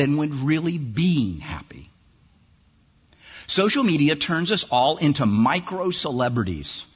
than 0.00 0.16
with 0.16 0.32
really 0.40 0.78
being 0.78 1.40
happy. 1.40 1.90
Social 3.46 3.84
media 3.84 4.16
turns 4.16 4.50
us 4.50 4.64
all 4.70 4.96
into 4.96 5.26
micro 5.26 5.90
celebrities, 5.90 6.86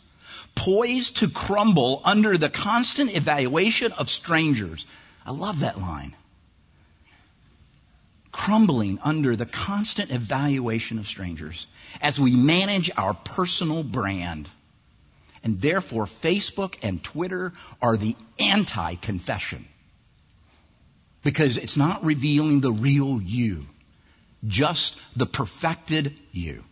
poised 0.54 1.18
to 1.18 1.28
crumble 1.28 2.00
under 2.02 2.38
the 2.38 2.48
constant 2.48 3.14
evaluation 3.14 3.92
of 3.92 4.08
strangers. 4.08 4.86
I 5.26 5.32
love 5.32 5.60
that 5.60 5.78
line. 5.78 6.14
Crumbling 8.32 9.00
under 9.02 9.36
the 9.36 9.44
constant 9.44 10.10
evaluation 10.10 10.98
of 10.98 11.06
strangers 11.06 11.66
as 12.00 12.18
we 12.18 12.34
manage 12.34 12.90
our 12.96 13.12
personal 13.12 13.84
brand. 13.84 14.48
And 15.42 15.60
therefore, 15.60 16.06
Facebook 16.06 16.76
and 16.80 17.04
Twitter 17.04 17.52
are 17.82 17.98
the 17.98 18.16
anti 18.38 18.94
confession. 18.94 19.66
Because 21.24 21.56
it's 21.56 21.76
not 21.76 22.04
revealing 22.04 22.60
the 22.60 22.72
real 22.72 23.20
you 23.20 23.66
just 24.46 25.00
the 25.16 25.26
perfected 25.26 26.14
you. 26.32 26.62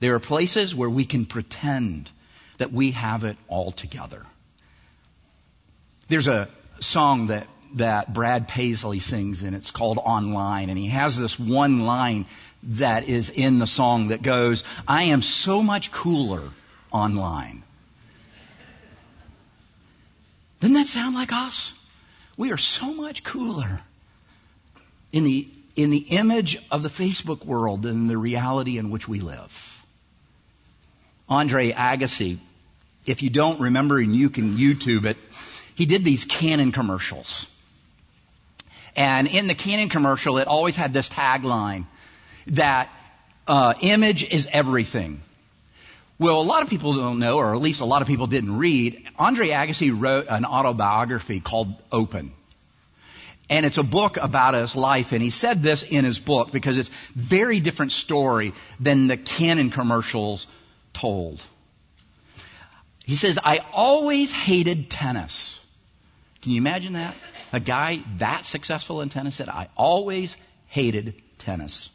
There 0.00 0.14
are 0.14 0.20
places 0.20 0.74
where 0.74 0.90
we 0.90 1.04
can 1.04 1.24
pretend 1.24 2.10
that 2.58 2.72
we 2.72 2.92
have 2.92 3.24
it 3.24 3.36
all 3.48 3.72
together. 3.72 4.24
There's 6.08 6.28
a 6.28 6.48
song 6.80 7.28
that, 7.28 7.46
that 7.74 8.12
Brad 8.12 8.48
Paisley 8.48 9.00
sings 9.00 9.42
and 9.42 9.54
it's 9.54 9.70
called 9.70 9.98
Online 9.98 10.70
and 10.70 10.78
he 10.78 10.88
has 10.88 11.18
this 11.18 11.38
one 11.38 11.80
line 11.80 12.26
that 12.62 13.08
is 13.08 13.30
in 13.30 13.58
the 13.58 13.66
song 13.66 14.08
that 14.08 14.22
goes, 14.22 14.64
I 14.86 15.04
am 15.04 15.22
so 15.22 15.62
much 15.62 15.92
cooler 15.92 16.42
online. 16.90 17.62
Doesn't 20.60 20.74
that 20.74 20.88
sound 20.88 21.14
like 21.14 21.32
us? 21.32 21.72
We 22.38 22.52
are 22.52 22.56
so 22.56 22.94
much 22.94 23.24
cooler 23.24 23.82
in 25.12 25.24
the 25.24 25.48
in 25.74 25.90
the 25.90 25.98
image 25.98 26.58
of 26.70 26.82
the 26.82 26.88
Facebook 26.88 27.44
world 27.44 27.82
than 27.82 28.06
the 28.06 28.16
reality 28.16 28.78
in 28.78 28.90
which 28.90 29.06
we 29.06 29.20
live. 29.20 29.84
Andre 31.28 31.70
Agassi, 31.72 32.38
if 33.06 33.22
you 33.22 33.30
don't 33.30 33.60
remember 33.60 33.98
and 33.98 34.14
you 34.14 34.30
can 34.30 34.56
YouTube 34.56 35.04
it, 35.04 35.16
he 35.74 35.86
did 35.86 36.04
these 36.04 36.24
Canon 36.24 36.72
commercials. 36.72 37.46
And 38.96 39.28
in 39.28 39.46
the 39.46 39.54
Canon 39.54 39.88
commercial, 39.88 40.38
it 40.38 40.48
always 40.48 40.74
had 40.74 40.92
this 40.92 41.08
tagline 41.08 41.86
that 42.48 42.88
uh, 43.46 43.74
image 43.80 44.24
is 44.24 44.48
everything. 44.50 45.22
Well, 46.18 46.40
a 46.40 46.42
lot 46.42 46.62
of 46.62 46.70
people 46.70 46.94
don't 46.94 47.20
know, 47.20 47.38
or 47.38 47.54
at 47.54 47.60
least 47.60 47.80
a 47.80 47.84
lot 47.84 48.02
of 48.02 48.08
people 48.08 48.26
didn't 48.26 48.58
read. 48.58 49.06
Andre 49.18 49.50
Agassi 49.50 49.92
wrote 49.96 50.26
an 50.28 50.44
autobiography 50.44 51.38
called 51.40 51.74
Open. 51.92 52.32
And 53.48 53.64
it's 53.64 53.78
a 53.78 53.84
book 53.84 54.16
about 54.16 54.54
his 54.54 54.74
life. 54.74 55.12
And 55.12 55.22
he 55.22 55.30
said 55.30 55.62
this 55.62 55.82
in 55.82 56.04
his 56.04 56.18
book 56.18 56.50
because 56.50 56.76
it's 56.76 56.90
very 57.14 57.60
different 57.60 57.92
story 57.92 58.52
than 58.80 59.06
the 59.06 59.16
Canon 59.16 59.70
commercials 59.70 60.48
told. 60.92 61.40
He 63.04 63.14
says, 63.14 63.38
I 63.42 63.64
always 63.72 64.32
hated 64.32 64.90
tennis. 64.90 65.64
Can 66.42 66.52
you 66.52 66.58
imagine 66.60 66.94
that? 66.94 67.14
A 67.52 67.60
guy 67.60 68.02
that 68.18 68.44
successful 68.44 69.00
in 69.00 69.08
tennis 69.08 69.36
said, 69.36 69.48
I 69.48 69.68
always 69.76 70.36
hated 70.66 71.14
tennis. 71.38 71.88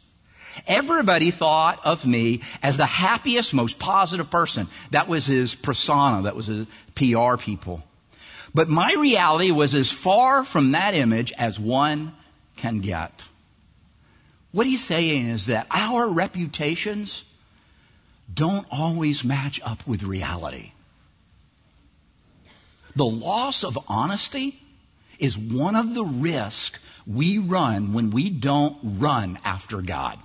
Everybody 0.66 1.30
thought 1.30 1.84
of 1.84 2.06
me 2.06 2.42
as 2.62 2.76
the 2.76 2.86
happiest, 2.86 3.54
most 3.54 3.78
positive 3.78 4.30
person. 4.30 4.68
That 4.90 5.08
was 5.08 5.26
his 5.26 5.54
persona. 5.54 6.22
That 6.22 6.36
was 6.36 6.46
his 6.46 6.66
PR 6.94 7.36
people. 7.36 7.82
But 8.54 8.68
my 8.68 8.94
reality 8.98 9.50
was 9.50 9.74
as 9.74 9.90
far 9.90 10.44
from 10.44 10.72
that 10.72 10.94
image 10.94 11.32
as 11.32 11.58
one 11.58 12.12
can 12.56 12.80
get. 12.80 13.12
What 14.52 14.66
he's 14.66 14.84
saying 14.84 15.26
is 15.26 15.46
that 15.46 15.66
our 15.70 16.08
reputations 16.08 17.24
don't 18.32 18.66
always 18.70 19.24
match 19.24 19.60
up 19.64 19.84
with 19.86 20.04
reality. 20.04 20.70
The 22.94 23.04
loss 23.04 23.64
of 23.64 23.76
honesty 23.88 24.60
is 25.18 25.36
one 25.36 25.74
of 25.74 25.94
the 25.94 26.04
risks 26.04 26.78
we 27.06 27.38
run 27.38 27.92
when 27.92 28.10
we 28.10 28.30
don't 28.30 28.76
run 29.00 29.38
after 29.44 29.82
God. 29.82 30.18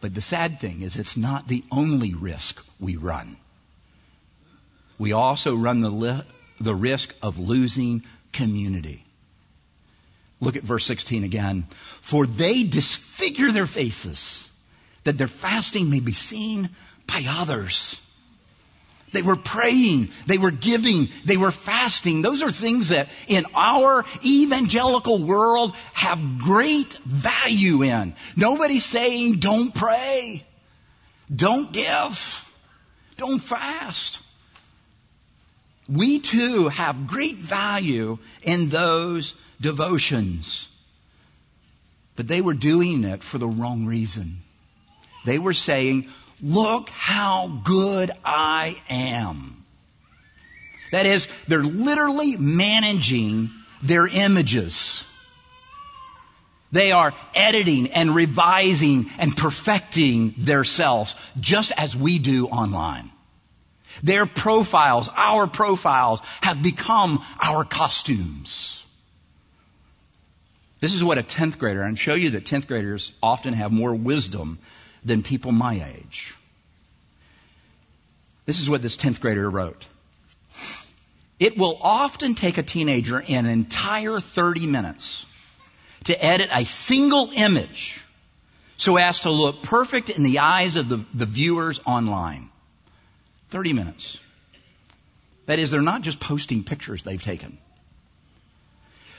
But 0.00 0.14
the 0.14 0.20
sad 0.20 0.60
thing 0.60 0.82
is 0.82 0.96
it's 0.96 1.16
not 1.16 1.48
the 1.48 1.64
only 1.70 2.14
risk 2.14 2.64
we 2.78 2.96
run 2.96 3.36
we 4.98 5.12
also 5.12 5.54
run 5.54 5.80
the, 5.80 5.90
li- 5.90 6.22
the 6.60 6.74
risk 6.74 7.14
of 7.22 7.38
losing 7.38 8.02
community. 8.32 9.04
Look 10.40 10.56
at 10.56 10.62
verse 10.62 10.84
16 10.84 11.24
again. 11.24 11.66
For 12.00 12.26
they 12.26 12.64
disfigure 12.64 13.52
their 13.52 13.66
faces, 13.66 14.48
that 15.04 15.16
their 15.16 15.28
fasting 15.28 15.90
may 15.90 16.00
be 16.00 16.12
seen 16.12 16.70
by 17.06 17.24
others. 17.28 18.00
They 19.12 19.22
were 19.22 19.36
praying, 19.36 20.10
they 20.26 20.38
were 20.38 20.50
giving, 20.50 21.08
they 21.24 21.36
were 21.36 21.50
fasting. 21.50 22.22
Those 22.22 22.42
are 22.42 22.50
things 22.50 22.90
that 22.90 23.08
in 23.26 23.44
our 23.54 24.04
evangelical 24.24 25.18
world 25.18 25.74
have 25.94 26.38
great 26.38 26.92
value 27.04 27.82
in. 27.82 28.14
Nobody's 28.36 28.84
saying 28.84 29.38
don't 29.38 29.74
pray, 29.74 30.44
don't 31.34 31.72
give, 31.72 32.52
don't 33.16 33.40
fast. 33.40 34.20
We 35.88 36.20
too 36.20 36.68
have 36.68 37.06
great 37.06 37.36
value 37.36 38.18
in 38.42 38.68
those 38.68 39.32
devotions. 39.60 40.68
But 42.14 42.28
they 42.28 42.40
were 42.40 42.54
doing 42.54 43.04
it 43.04 43.22
for 43.22 43.38
the 43.38 43.48
wrong 43.48 43.86
reason. 43.86 44.42
They 45.24 45.38
were 45.38 45.54
saying, 45.54 46.08
look 46.42 46.90
how 46.90 47.60
good 47.64 48.10
I 48.24 48.76
am. 48.88 49.64
That 50.92 51.06
is, 51.06 51.28
they're 51.46 51.62
literally 51.62 52.36
managing 52.36 53.50
their 53.82 54.06
images. 54.06 55.04
They 56.72 56.92
are 56.92 57.14
editing 57.34 57.92
and 57.92 58.14
revising 58.14 59.10
and 59.18 59.36
perfecting 59.36 60.34
themselves 60.36 61.14
just 61.40 61.72
as 61.72 61.96
we 61.96 62.18
do 62.18 62.46
online. 62.46 63.10
Their 64.02 64.26
profiles, 64.26 65.10
our 65.16 65.46
profiles, 65.46 66.20
have 66.42 66.62
become 66.62 67.24
our 67.40 67.64
costumes. 67.64 68.82
This 70.80 70.94
is 70.94 71.02
what 71.02 71.18
a 71.18 71.22
10th 71.22 71.58
grader, 71.58 71.82
and 71.82 71.98
show 71.98 72.14
you 72.14 72.30
that 72.30 72.44
10th 72.44 72.68
graders 72.68 73.12
often 73.22 73.54
have 73.54 73.72
more 73.72 73.94
wisdom 73.94 74.58
than 75.08 75.22
people 75.22 75.52
my 75.52 75.74
age. 75.96 76.34
This 78.46 78.60
is 78.60 78.70
what 78.70 78.80
this 78.80 78.96
10th 78.96 79.20
grader 79.20 79.48
wrote. 79.48 79.84
It 81.38 81.56
will 81.56 81.78
often 81.80 82.34
take 82.34 82.58
a 82.58 82.62
teenager 82.62 83.18
an 83.18 83.46
entire 83.46 84.20
30 84.20 84.66
minutes 84.66 85.26
to 86.04 86.24
edit 86.24 86.48
a 86.52 86.64
single 86.64 87.30
image 87.34 88.02
so 88.76 88.96
as 88.96 89.20
to 89.20 89.30
look 89.30 89.62
perfect 89.62 90.10
in 90.10 90.22
the 90.22 90.38
eyes 90.38 90.76
of 90.76 90.88
the, 90.88 91.04
the 91.12 91.26
viewers 91.26 91.80
online. 91.84 92.48
30 93.50 93.72
minutes. 93.72 94.18
That 95.46 95.58
is, 95.58 95.70
they're 95.70 95.82
not 95.82 96.02
just 96.02 96.20
posting 96.20 96.64
pictures 96.64 97.02
they've 97.02 97.22
taken. 97.22 97.58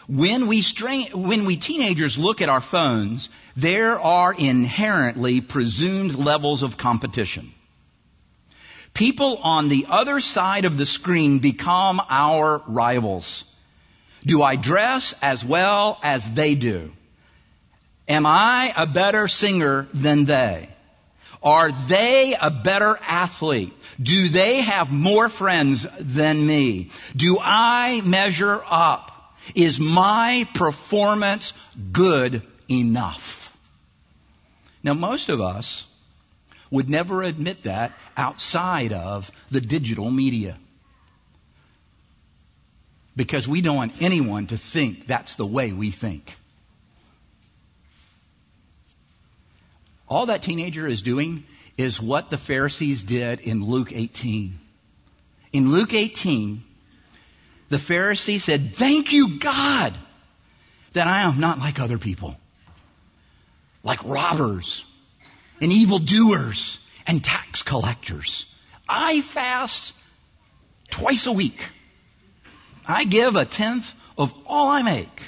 When 0.10 0.48
we, 0.48 0.64
strain, 0.64 1.12
when 1.12 1.46
we 1.46 1.58
teenagers 1.58 2.18
look 2.18 2.42
at 2.42 2.50
our 2.50 2.62
phones, 2.62 3.30
there 3.56 4.00
are 4.00 4.34
inherently 4.34 5.40
presumed 5.40 6.16
levels 6.16 6.64
of 6.64 6.78
competition. 6.78 7.54
People 8.96 9.38
on 9.38 9.70
the 9.70 9.86
other 9.88 10.20
side 10.20 10.66
of 10.66 10.78
the 10.78 10.88
screen 10.88 11.38
become 11.38 12.02
our 12.10 12.64
rivals. 12.66 13.44
Do 14.26 14.42
I 14.42 14.56
dress 14.56 15.14
as 15.22 15.46
well 15.46 16.00
as 16.02 16.28
they 16.28 16.56
do? 16.56 16.92
Am 18.08 18.26
I 18.26 18.74
a 18.76 18.88
better 18.88 19.28
singer 19.28 19.88
than 19.94 20.26
they? 20.26 20.70
Are 21.44 21.72
they 21.72 22.34
a 22.34 22.50
better 22.50 23.00
athlete? 23.06 23.74
Do 24.02 24.28
they 24.30 24.62
have 24.62 24.92
more 24.92 25.30
friends 25.30 25.86
than 26.00 26.48
me? 26.48 26.90
Do 27.16 27.38
I 27.40 28.02
measure 28.04 28.60
up? 28.68 29.18
Is 29.56 29.80
my 29.80 30.48
performance 30.54 31.54
good 31.92 32.42
enough? 32.70 33.56
Now, 34.84 34.94
most 34.94 35.30
of 35.30 35.42
us 35.42 35.86
would 36.72 36.90
never 36.90 37.24
admit 37.24 37.64
that 37.64 37.94
outside 38.16 38.94
of 38.94 39.32
the 39.50 39.62
digital 39.62 40.10
media. 40.10 40.58
Because 43.16 43.48
we 43.48 43.62
don't 43.62 43.76
want 43.76 44.02
anyone 44.02 44.48
to 44.48 44.58
think 44.58 45.08
that's 45.08 45.36
the 45.36 45.46
way 45.46 45.72
we 45.72 45.92
think. 45.92 46.36
All 50.08 50.28
that 50.28 50.42
teenager 50.42 50.88
is 50.88 51.02
doing 51.02 51.44
is 51.78 52.02
what 52.02 52.30
the 52.30 52.38
Pharisees 52.38 53.04
did 53.04 53.42
in 53.42 53.64
Luke 53.64 53.92
18. 53.94 54.60
In 55.52 55.72
Luke 55.72 55.94
18, 55.94 56.64
the 57.70 57.78
Pharisee 57.78 58.40
said, 58.40 58.76
Thank 58.76 59.14
you, 59.14 59.40
God, 59.40 59.94
that 60.94 61.08
I 61.08 61.24
am 61.24 61.40
not 61.40 61.60
like 61.60 61.80
other 61.80 61.98
people, 61.98 62.36
like 63.84 64.04
robbers 64.04 64.84
and 65.62 65.72
evildoers 65.72 66.80
and 67.08 67.24
tax 67.24 67.64
collectors. 67.64 68.46
I 68.88 69.22
fast 69.22 69.94
twice 70.90 71.28
a 71.28 71.32
week. 71.32 71.70
I 72.88 73.06
give 73.06 73.36
a 73.36 73.46
tenth 73.46 73.94
of 74.18 74.34
all 74.48 74.70
I 74.70 74.82
make. 74.82 75.24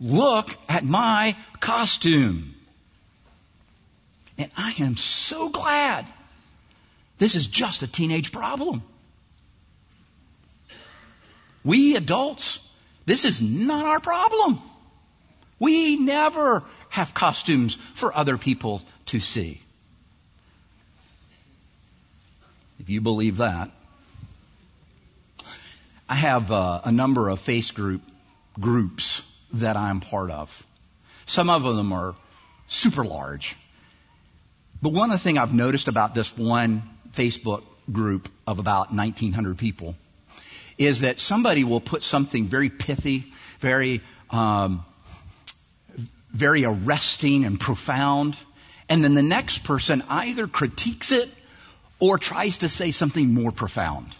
Look 0.00 0.50
at 0.68 0.84
my 0.84 1.36
costume. 1.60 2.54
And 4.36 4.50
I 4.56 4.74
am 4.80 4.96
so 4.96 5.48
glad 5.48 6.06
this 7.18 7.36
is 7.36 7.46
just 7.46 7.82
a 7.82 7.86
teenage 7.86 8.32
problem. 8.32 8.82
We 11.64 11.96
adults, 11.96 12.58
this 13.06 13.24
is 13.24 13.40
not 13.40 13.84
our 13.84 14.00
problem. 14.00 14.60
We 15.58 15.96
never 15.96 16.64
have 16.88 17.14
costumes 17.14 17.76
for 17.94 18.16
other 18.16 18.36
people 18.36 18.82
to 19.06 19.20
see. 19.20 19.60
If 22.80 22.90
you 22.90 23.00
believe 23.00 23.36
that, 23.36 23.70
I 26.08 26.16
have 26.16 26.50
uh, 26.50 26.80
a 26.84 26.90
number 26.90 27.28
of 27.28 27.38
face 27.38 27.70
group 27.70 28.02
groups 28.58 29.22
that 29.54 29.76
I'm 29.76 30.00
part 30.00 30.30
of. 30.30 30.66
Some 31.26 31.48
of 31.48 31.62
them 31.62 31.92
are 31.92 32.14
super 32.66 33.04
large. 33.04 33.56
But 34.82 34.92
one 34.92 35.10
of 35.10 35.18
the 35.18 35.22
things 35.22 35.38
I've 35.38 35.54
noticed 35.54 35.86
about 35.86 36.14
this 36.14 36.36
one 36.36 36.82
Facebook 37.12 37.62
group 37.90 38.28
of 38.46 38.58
about 38.58 38.92
1900 38.92 39.58
people 39.58 39.94
is 40.78 41.00
that 41.00 41.20
somebody 41.20 41.64
will 41.64 41.80
put 41.80 42.02
something 42.02 42.46
very 42.46 42.70
pithy, 42.70 43.32
very, 43.60 44.00
um, 44.30 44.84
very 46.30 46.64
arresting 46.64 47.44
and 47.44 47.60
profound, 47.60 48.36
and 48.88 49.02
then 49.02 49.14
the 49.14 49.22
next 49.22 49.64
person 49.64 50.02
either 50.08 50.46
critiques 50.46 51.12
it 51.12 51.28
or 51.98 52.18
tries 52.18 52.58
to 52.58 52.68
say 52.68 52.90
something 52.90 53.32
more 53.32 53.52
profound. 53.52 54.14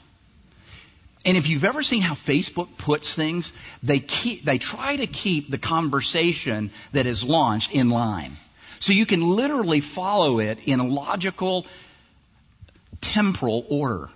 And 1.24 1.36
if 1.36 1.48
you've 1.48 1.64
ever 1.64 1.82
seen 1.82 2.02
how 2.02 2.14
Facebook 2.14 2.76
puts 2.78 3.12
things, 3.12 3.52
they 3.82 4.00
keep, 4.00 4.44
they 4.44 4.58
try 4.58 4.96
to 4.96 5.06
keep 5.06 5.50
the 5.50 5.58
conversation 5.58 6.70
that 6.92 7.06
is 7.06 7.22
launched 7.22 7.72
in 7.72 7.90
line. 7.90 8.36
So 8.80 8.92
you 8.92 9.06
can 9.06 9.20
literally 9.20 9.80
follow 9.80 10.40
it 10.40 10.58
in 10.64 10.80
a 10.80 10.86
logical, 10.86 11.66
temporal 13.00 13.64
order. 13.68 14.08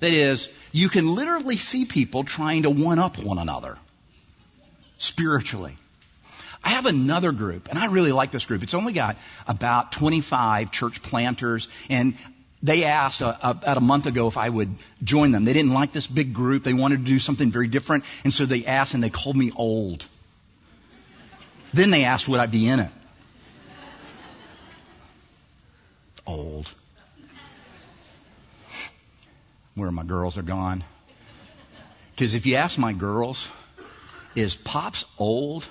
That 0.00 0.12
is, 0.12 0.48
you 0.72 0.88
can 0.88 1.14
literally 1.14 1.56
see 1.56 1.84
people 1.84 2.24
trying 2.24 2.62
to 2.62 2.70
one 2.70 2.98
up 2.98 3.18
one 3.18 3.38
another 3.38 3.76
spiritually. 4.98 5.76
I 6.62 6.70
have 6.70 6.86
another 6.86 7.32
group, 7.32 7.68
and 7.68 7.78
I 7.78 7.86
really 7.86 8.12
like 8.12 8.30
this 8.30 8.46
group. 8.46 8.62
It's 8.62 8.74
only 8.74 8.92
got 8.92 9.16
about 9.46 9.92
25 9.92 10.70
church 10.70 11.02
planters, 11.02 11.68
and 11.88 12.16
they 12.62 12.84
asked 12.84 13.22
uh, 13.22 13.36
about 13.40 13.76
a 13.76 13.80
month 13.80 14.06
ago 14.06 14.26
if 14.26 14.36
I 14.36 14.48
would 14.48 14.74
join 15.02 15.30
them. 15.30 15.44
They 15.44 15.52
didn't 15.52 15.72
like 15.72 15.92
this 15.92 16.06
big 16.06 16.34
group. 16.34 16.64
They 16.64 16.74
wanted 16.74 16.98
to 16.98 17.04
do 17.04 17.18
something 17.18 17.50
very 17.50 17.68
different, 17.68 18.04
and 18.24 18.32
so 18.32 18.44
they 18.44 18.66
asked, 18.66 18.94
and 18.94 19.02
they 19.02 19.10
called 19.10 19.36
me 19.36 19.52
old. 19.54 20.06
Then 21.72 21.90
they 21.90 22.04
asked 22.04 22.28
would 22.28 22.40
I 22.40 22.46
be 22.46 22.68
in 22.68 22.80
it. 22.80 22.90
Old 26.26 26.72
where 29.78 29.90
my 29.90 30.04
girls 30.04 30.38
are 30.38 30.42
gone. 30.42 30.84
Because 32.14 32.34
if 32.34 32.46
you 32.46 32.56
ask 32.56 32.78
my 32.78 32.92
girls, 32.92 33.48
is 34.34 34.54
Pops 34.54 35.04
old? 35.18 35.66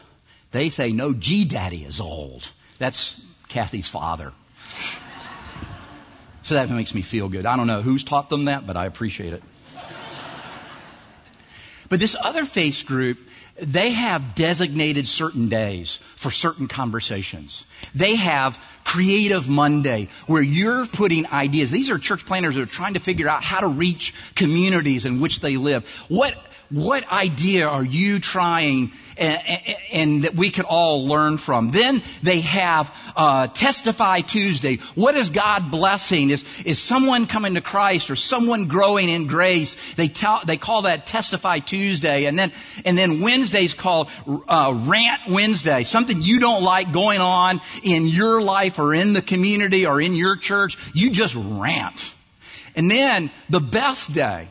They 0.51 0.69
say, 0.69 0.91
no, 0.91 1.13
G 1.13 1.45
Daddy 1.45 1.83
is 1.83 1.99
old. 1.99 2.49
That's 2.79 3.19
Kathy's 3.49 3.89
father. 3.89 4.31
So 6.43 6.55
that 6.55 6.69
makes 6.69 6.93
me 6.93 7.01
feel 7.01 7.27
good. 7.27 7.45
I 7.45 7.57
don't 7.57 7.67
know 7.67 7.81
who's 7.81 8.05
taught 8.05 8.29
them 8.29 8.45
that, 8.45 8.65
but 8.65 8.77
I 8.77 8.85
appreciate 8.85 9.33
it. 9.33 9.43
But 11.89 11.99
this 11.99 12.15
other 12.19 12.45
face 12.45 12.83
group, 12.83 13.17
they 13.59 13.91
have 13.91 14.35
designated 14.35 15.07
certain 15.07 15.49
days 15.49 15.99
for 16.15 16.31
certain 16.31 16.67
conversations. 16.67 17.65
They 17.95 18.15
have 18.15 18.59
Creative 18.83 19.47
Monday 19.49 20.09
where 20.27 20.41
you're 20.41 20.85
putting 20.85 21.27
ideas. 21.27 21.71
These 21.71 21.89
are 21.89 21.97
church 21.97 22.25
planners 22.25 22.55
that 22.55 22.61
are 22.61 22.65
trying 22.65 22.93
to 22.93 22.99
figure 22.99 23.27
out 23.27 23.43
how 23.43 23.61
to 23.61 23.67
reach 23.67 24.13
communities 24.35 25.05
in 25.05 25.19
which 25.19 25.39
they 25.39 25.57
live. 25.57 25.85
What 26.07 26.35
what 26.69 27.09
idea 27.09 27.67
are 27.67 27.83
you 27.83 28.19
trying 28.19 28.91
and, 29.17 29.77
and, 29.91 30.23
that 30.23 30.35
we 30.35 30.51
could 30.51 30.65
all 30.65 31.07
learn 31.07 31.37
from? 31.37 31.69
Then 31.69 32.01
they 32.23 32.41
have 32.41 32.93
uh, 33.15 33.47
Testify 33.47 34.21
Tuesday. 34.21 34.77
What 34.95 35.15
is 35.15 35.29
God 35.29 35.71
blessing? 35.71 36.29
Is 36.29 36.43
is 36.65 36.79
someone 36.79 37.27
coming 37.27 37.55
to 37.55 37.61
Christ 37.61 38.09
or 38.09 38.15
someone 38.15 38.67
growing 38.67 39.09
in 39.09 39.27
grace? 39.27 39.75
They 39.95 40.07
tell 40.07 40.41
they 40.45 40.57
call 40.57 40.83
that 40.83 41.05
Testify 41.05 41.59
Tuesday, 41.59 42.25
and 42.25 42.37
then 42.37 42.51
and 42.85 42.97
then 42.97 43.21
Wednesday's 43.21 43.73
called 43.73 44.09
uh, 44.47 44.73
Rant 44.75 45.29
Wednesday. 45.29 45.83
Something 45.83 46.21
you 46.21 46.39
don't 46.39 46.63
like 46.63 46.91
going 46.91 47.19
on 47.19 47.61
in 47.83 48.07
your 48.07 48.41
life 48.41 48.79
or 48.79 48.93
in 48.93 49.13
the 49.13 49.21
community 49.21 49.85
or 49.85 50.01
in 50.01 50.15
your 50.15 50.35
church, 50.35 50.77
you 50.93 51.11
just 51.11 51.35
rant. 51.35 52.13
And 52.75 52.91
then 52.91 53.31
the 53.49 53.59
best 53.59 54.13
day 54.13 54.47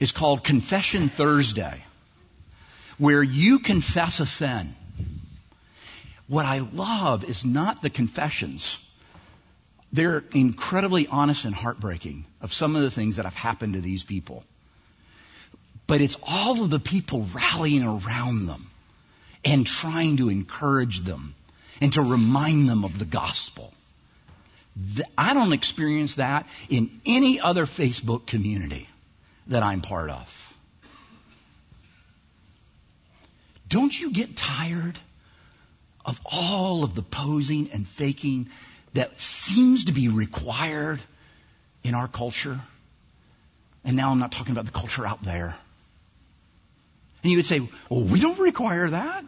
is 0.00 0.12
called 0.12 0.44
Confession 0.44 1.08
Thursday, 1.08 1.84
where 2.98 3.22
you 3.22 3.60
confess 3.60 4.20
a 4.20 4.26
sin. 4.26 4.74
What 6.26 6.44
I 6.44 6.58
love 6.58 7.24
is 7.24 7.44
not 7.44 7.80
the 7.80 7.90
confessions. 7.90 8.78
They're 9.92 10.24
incredibly 10.32 11.06
honest 11.06 11.44
and 11.44 11.54
heartbreaking 11.54 12.26
of 12.42 12.52
some 12.52 12.76
of 12.76 12.82
the 12.82 12.90
things 12.90 13.16
that 13.16 13.24
have 13.24 13.34
happened 13.34 13.74
to 13.74 13.80
these 13.80 14.04
people. 14.04 14.44
But 15.86 16.02
it's 16.02 16.18
all 16.22 16.62
of 16.62 16.68
the 16.68 16.80
people 16.80 17.26
rallying 17.32 17.84
around 17.84 18.46
them 18.46 18.66
and 19.44 19.66
trying 19.66 20.18
to 20.18 20.28
encourage 20.28 21.00
them 21.00 21.34
and 21.80 21.92
to 21.94 22.02
remind 22.02 22.68
them 22.68 22.84
of 22.84 22.98
the 22.98 23.06
gospel. 23.06 23.72
I 25.16 25.32
don't 25.34 25.52
experience 25.52 26.16
that 26.16 26.46
in 26.68 27.00
any 27.06 27.40
other 27.40 27.64
Facebook 27.64 28.26
community 28.26 28.88
that 29.46 29.62
I'm 29.62 29.80
part 29.80 30.10
of. 30.10 30.47
Don't 33.68 33.98
you 33.98 34.10
get 34.10 34.36
tired 34.36 34.98
of 36.04 36.20
all 36.24 36.84
of 36.84 36.94
the 36.94 37.02
posing 37.02 37.70
and 37.72 37.86
faking 37.86 38.48
that 38.94 39.20
seems 39.20 39.86
to 39.86 39.92
be 39.92 40.08
required 40.08 41.02
in 41.84 41.94
our 41.94 42.08
culture? 42.08 42.58
And 43.84 43.96
now 43.96 44.10
I'm 44.10 44.18
not 44.18 44.32
talking 44.32 44.52
about 44.52 44.66
the 44.66 44.72
culture 44.72 45.06
out 45.06 45.22
there. 45.22 45.54
And 47.22 47.30
you 47.30 47.38
would 47.38 47.46
say, 47.46 47.60
well, 47.88 48.04
we 48.04 48.20
don't 48.20 48.38
require 48.38 48.90
that. 48.90 49.24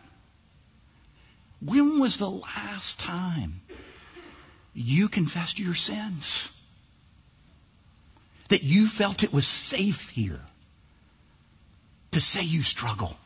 When 1.60 1.98
was 2.00 2.16
the 2.16 2.30
last 2.30 3.00
time 3.00 3.60
you 4.72 5.08
confessed 5.08 5.58
your 5.58 5.74
sins? 5.74 6.50
that 8.50 8.64
you 8.64 8.86
felt 8.86 9.22
it 9.22 9.32
was 9.32 9.46
safe 9.46 10.10
here 10.10 10.40
to 12.10 12.20
say 12.20 12.42
you 12.42 12.62
struggle. 12.62 13.16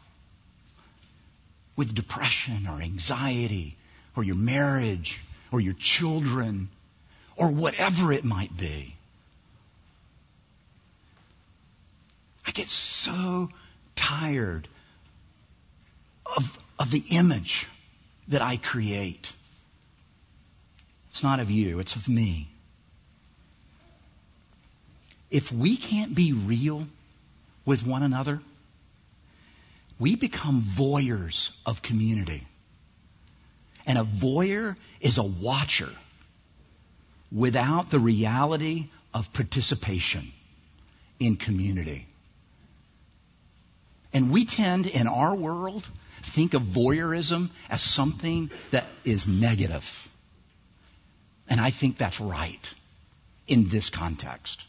With 1.77 1.95
depression 1.95 2.67
or 2.69 2.81
anxiety 2.81 3.77
or 4.17 4.23
your 4.23 4.37
marriage 4.37 5.23
or 5.51 5.61
your 5.61 5.75
children 5.75 6.69
or 7.37 7.49
whatever 7.49 8.13
it 8.13 8.25
might 8.25 8.57
be. 8.57 8.95
I 12.47 12.51
get 12.51 12.69
so 12.69 13.49
tired 13.97 14.69
of, 16.37 16.59
of 16.79 16.91
the 16.91 17.05
image 17.11 17.67
that 18.29 18.43
I 18.43 18.57
create. 18.57 19.33
It's 21.11 21.23
not 21.23 21.41
of 21.41 21.51
you, 21.51 21.79
it's 21.79 21.97
of 21.97 22.09
me. 22.09 22.49
If 25.31 25.51
we 25.51 25.77
can't 25.77 26.15
be 26.15 26.33
real 26.33 26.87
with 27.65 27.87
one 27.87 28.03
another, 28.03 28.41
we 29.99 30.17
become 30.17 30.61
voyeurs 30.61 31.51
of 31.65 31.83
community. 31.83 32.47
And 33.87 33.99
a 33.99 34.05
voyeur 34.05 34.77
is 35.01 35.19
a 35.19 35.23
watcher 35.23 35.91
without 37.31 37.91
the 37.91 37.99
reality 37.99 38.89
of 39.13 39.33
participation 39.33 40.33
in 41.21 41.37
community. 41.37 42.07
And 44.13 44.31
we 44.31 44.45
tend 44.45 44.87
in 44.87 45.07
our 45.07 45.35
world 45.35 45.89
think 46.23 46.55
of 46.55 46.63
voyeurism 46.63 47.51
as 47.69 47.83
something 47.83 48.51
that 48.71 48.87
is 49.05 49.29
negative. 49.29 50.09
And 51.49 51.61
I 51.61 51.71
think 51.71 51.99
that's 51.99 52.21
right 52.21 52.75
in 53.47 53.69
this 53.69 53.91
context. 53.91 54.65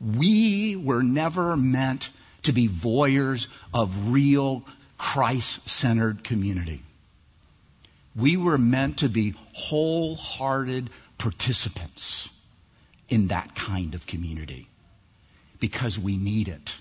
We 0.00 0.74
were 0.76 1.02
never 1.02 1.56
meant 1.56 2.10
to 2.44 2.52
be 2.52 2.68
voyeurs 2.68 3.48
of 3.72 4.12
real 4.12 4.64
Christ 4.96 5.68
centered 5.68 6.24
community. 6.24 6.82
We 8.16 8.36
were 8.36 8.58
meant 8.58 8.98
to 8.98 9.08
be 9.08 9.34
wholehearted 9.54 10.90
participants 11.18 12.28
in 13.08 13.28
that 13.28 13.54
kind 13.54 13.94
of 13.94 14.06
community 14.06 14.68
because 15.58 15.98
we 15.98 16.16
need 16.16 16.48
it. 16.48 16.76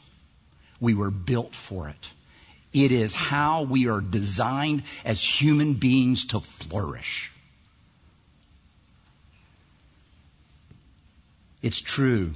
We 0.80 0.94
were 0.94 1.12
built 1.12 1.56
for 1.56 1.90
it. 1.90 2.12
It 2.72 2.92
is 2.92 3.14
how 3.14 3.64
we 3.64 3.88
are 3.88 4.02
designed 4.02 4.84
as 5.06 5.24
human 5.24 5.76
beings 5.76 6.26
to 6.28 6.40
flourish. 6.40 7.32
It's 11.62 11.82
true. 11.82 12.34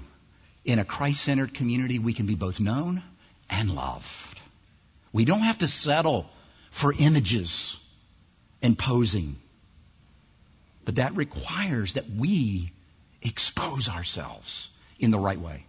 In 0.64 0.80
a 0.80 0.86
Christ 0.86 1.22
centered 1.22 1.54
community, 1.54 2.00
we 2.00 2.14
can 2.14 2.26
be 2.26 2.36
both 2.36 2.60
known 2.60 3.04
and 3.50 3.74
loved. 3.74 4.40
We 5.14 5.26
don't 5.26 5.42
have 5.42 5.60
to 5.60 5.68
settle 5.68 6.30
for 6.72 6.94
images 6.98 7.80
and 8.62 8.78
posing. 8.78 9.38
But 10.86 10.96
that 10.96 11.16
requires 11.16 11.94
that 11.94 12.10
we 12.10 12.72
expose 13.22 13.90
ourselves 13.90 14.70
in 15.00 15.12
the 15.12 15.20
right 15.20 15.40
way. 15.40 15.66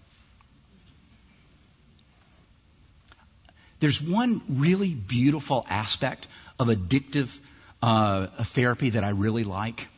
There's 3.81 4.03
one 4.03 4.43
really 4.49 4.93
beautiful 4.95 5.64
aspect 5.69 6.27
of 6.59 6.69
addictive 6.69 7.38
uh, 7.83 8.27
therapy 8.27 8.91
that 8.91 9.05
I 9.05 9.11
really 9.11 9.45
like. 9.45 9.88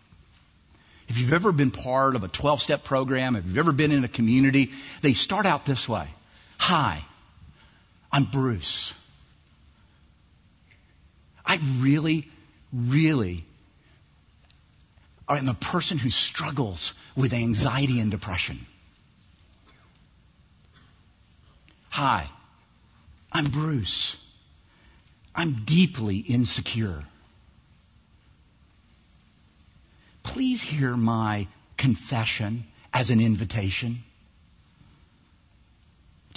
If 1.09 1.19
you've 1.19 1.33
ever 1.33 1.51
been 1.51 1.71
part 1.71 2.14
of 2.14 2.23
a 2.23 2.29
12 2.29 2.62
step 2.62 2.85
program, 2.85 3.37
if 3.37 3.45
you've 3.47 3.59
ever 3.59 3.73
been 3.73 3.90
in 3.90 4.05
a 4.05 4.09
community, 4.09 4.71
they 5.03 5.14
start 5.14 5.47
out 5.47 5.64
this 5.64 5.88
way 5.88 6.09
Hi, 6.59 7.03
I'm 8.12 8.25
Bruce. 8.25 8.92
I 11.44 11.59
really, 11.81 12.29
really 12.73 13.44
I 15.31 15.38
am 15.38 15.49
a 15.49 15.55
person 15.55 15.96
who 15.96 16.11
struggles 16.11 16.92
with 17.14 17.33
anxiety 17.33 18.01
and 18.01 18.11
depression. 18.11 18.66
Hi, 21.90 22.27
I'm 23.31 23.44
Bruce. 23.44 24.16
I'm 25.33 25.64
deeply 25.64 26.16
insecure. 26.16 27.05
Please 30.25 30.61
hear 30.61 30.96
my 30.96 31.46
confession 31.77 32.64
as 32.92 33.11
an 33.11 33.20
invitation 33.20 34.03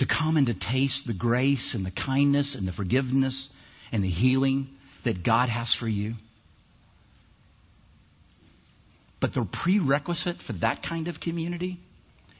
to 0.03 0.07
come 0.07 0.35
and 0.35 0.47
to 0.47 0.53
taste 0.53 1.07
the 1.07 1.13
grace 1.13 1.75
and 1.75 1.85
the 1.85 1.91
kindness 1.91 2.55
and 2.55 2.67
the 2.67 2.73
forgiveness 2.73 3.49
and 3.93 4.03
the 4.03 4.09
healing 4.09 4.67
that 5.03 5.23
God 5.23 5.47
has 5.47 5.73
for 5.73 5.87
you. 5.87 6.15
But 9.21 9.31
the 9.31 9.45
prerequisite 9.45 10.41
for 10.41 10.51
that 10.53 10.83
kind 10.83 11.07
of 11.07 11.21
community 11.21 11.79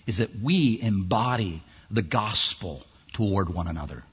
is 0.06 0.18
that 0.18 0.38
we 0.42 0.78
embody 0.82 1.64
the 1.90 2.02
gospel 2.02 2.84
toward 3.14 3.48
one 3.48 3.70
another. 3.70 4.04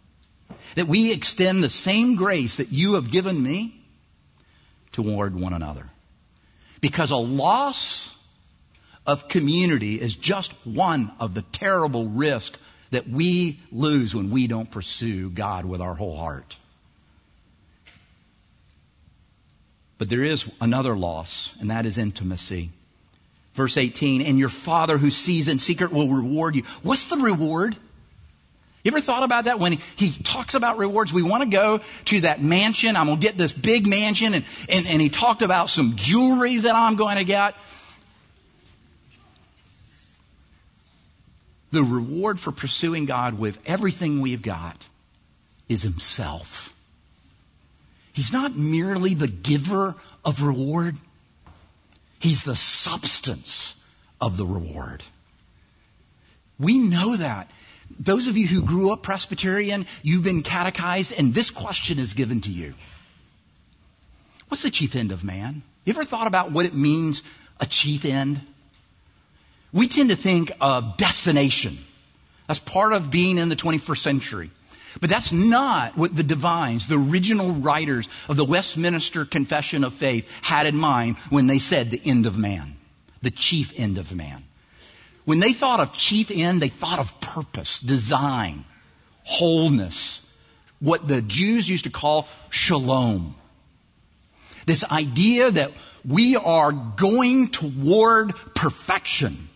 That 0.76 0.86
we 0.86 1.12
extend 1.12 1.64
the 1.64 1.70
same 1.70 2.14
grace 2.14 2.58
that 2.58 2.70
you 2.70 2.94
have 2.94 3.10
given 3.10 3.42
me 3.42 3.74
toward 4.92 5.34
one 5.34 5.54
another. 5.54 5.90
Because 6.80 7.10
a 7.10 7.16
loss 7.16 8.14
of 9.04 9.26
community 9.26 10.00
is 10.00 10.14
just 10.14 10.52
one 10.64 11.10
of 11.18 11.34
the 11.34 11.42
terrible 11.42 12.06
risks 12.06 12.56
that 12.90 13.09
we 13.09 13.59
lose 13.70 14.14
when 14.14 14.31
we 14.31 14.46
don't 14.46 14.70
pursue 14.70 15.31
God 15.31 15.64
with 15.64 15.81
our 15.81 15.94
whole 15.94 16.16
heart. 16.16 16.57
But 19.98 20.09
there 20.09 20.24
is 20.24 20.50
another 20.61 20.96
loss, 20.96 21.53
and 21.61 21.70
that 21.70 21.87
is 21.87 21.98
intimacy. 21.98 22.70
Verse 23.55 23.76
18, 23.76 24.22
and 24.22 24.38
your 24.38 24.48
Father 24.48 24.96
who 24.96 25.11
sees 25.11 25.48
in 25.48 25.59
secret 25.59 25.92
will 25.92 26.09
reward 26.09 26.57
you. 26.57 26.62
What's 26.83 27.05
the 27.05 27.18
reward? 27.18 27.76
You 28.83 28.92
ever 28.92 29.00
thought 29.00 29.24
about 29.24 29.44
that? 29.44 29.59
When 29.59 29.79
he 29.96 30.11
talks 30.11 30.55
about 30.55 30.79
rewards, 30.79 31.12
we 31.12 31.22
want 31.22 31.42
to 31.42 31.50
go 31.50 31.81
to 32.07 32.20
that 32.22 32.40
mansion. 32.42 32.96
I'm 32.96 33.07
going 33.07 33.20
to 33.20 33.26
get 33.26 33.37
this 33.37 33.53
big 33.53 33.87
mansion. 33.87 34.33
And, 34.33 34.44
and, 34.70 34.87
and 34.87 35.03
he 35.03 35.11
talked 35.11 35.42
about 35.42 35.68
some 35.68 35.96
jewelry 35.96 36.57
that 36.59 36.74
I'm 36.74 36.96
going 36.96 37.16
to 37.16 37.24
get. 37.24 37.55
The 41.72 41.83
reward 41.83 42.40
for 42.40 42.52
pursuing 42.52 43.06
God 43.06 43.38
with 43.38 43.59
everything 43.66 44.20
we've 44.20 44.42
got 44.42 44.76
is 45.68 45.83
himself. 45.83 46.74
He's 48.12 48.33
not 48.33 48.56
merely 48.56 49.14
the 49.14 49.28
giver 49.28 49.94
of 50.24 50.42
reward. 50.42 50.96
He's 52.18 52.42
the 52.42 52.56
substance 52.56 53.80
of 54.20 54.37
the 54.37 54.46
reward. 54.46 55.02
We 56.59 56.78
know 56.78 57.16
that. 57.16 57.50
Those 57.98 58.26
of 58.26 58.37
you 58.37 58.46
who 58.46 58.62
grew 58.62 58.90
up 58.90 59.02
Presbyterian, 59.02 59.87
you've 60.02 60.24
been 60.24 60.42
catechized, 60.42 61.12
and 61.12 61.33
this 61.33 61.50
question 61.50 61.98
is 61.98 62.14
given 62.14 62.40
to 62.42 62.50
you. 62.50 62.74
What's 64.48 64.62
the 64.62 64.70
chief 64.70 64.96
end 64.96 65.12
of 65.12 65.24
man? 65.24 65.62
You 65.85 65.92
ever 65.92 66.04
thought 66.04 66.26
about 66.26 66.52
what 66.52 66.66
it 66.66 66.74
means, 66.74 67.22
a 67.59 67.66
chief 67.66 68.04
end? 68.04 68.40
We 69.72 69.88
tend 69.88 70.11
to 70.11 70.16
think 70.16 70.52
of 70.61 70.96
destination. 70.96 71.78
That's 72.46 72.61
part 72.61 72.92
of 72.92 73.11
being 73.11 73.38
in 73.38 73.48
the 73.48 73.56
21st 73.56 73.98
century. 73.98 74.50
But 75.00 75.09
that's 75.09 75.30
not 75.30 75.96
what 75.96 76.14
the 76.16 76.24
divines, 76.24 76.88
the 76.88 76.98
original 76.98 77.52
writers 77.52 78.09
of 78.28 78.37
the 78.37 78.44
Westminster 78.44 79.24
Confession 79.24 79.85
of 79.85 79.94
Faith 79.94 80.28
had 80.42 80.66
in 80.66 80.76
mind 80.76 81.16
when 81.28 81.46
they 81.46 81.61
said 81.61 81.90
the 81.90 82.00
end 82.04 82.26
of 82.26 82.37
man, 82.37 82.76
the 83.22 83.30
chief 83.30 83.72
end 83.76 83.98
of 83.98 84.12
man. 84.12 84.42
When 85.24 85.38
they 85.38 85.52
thought 85.52 85.78
of 85.78 85.92
chief 85.92 86.33
end, 86.33 86.61
they 86.61 86.70
thought 86.70 86.98
of 86.98 87.20
purpose, 87.20 87.78
design, 87.78 88.64
wholeness, 89.22 90.26
what 90.80 91.06
the 91.06 91.22
Jews 91.22 91.68
used 91.68 91.85
to 91.85 91.90
call 91.90 92.26
shalom. 92.48 93.37
This 94.66 94.83
idea 94.83 95.50
that 95.52 95.72
we 96.04 96.35
are 96.35 96.72
going 96.72 97.48
toward 97.48 98.35
perfection. 98.54 99.48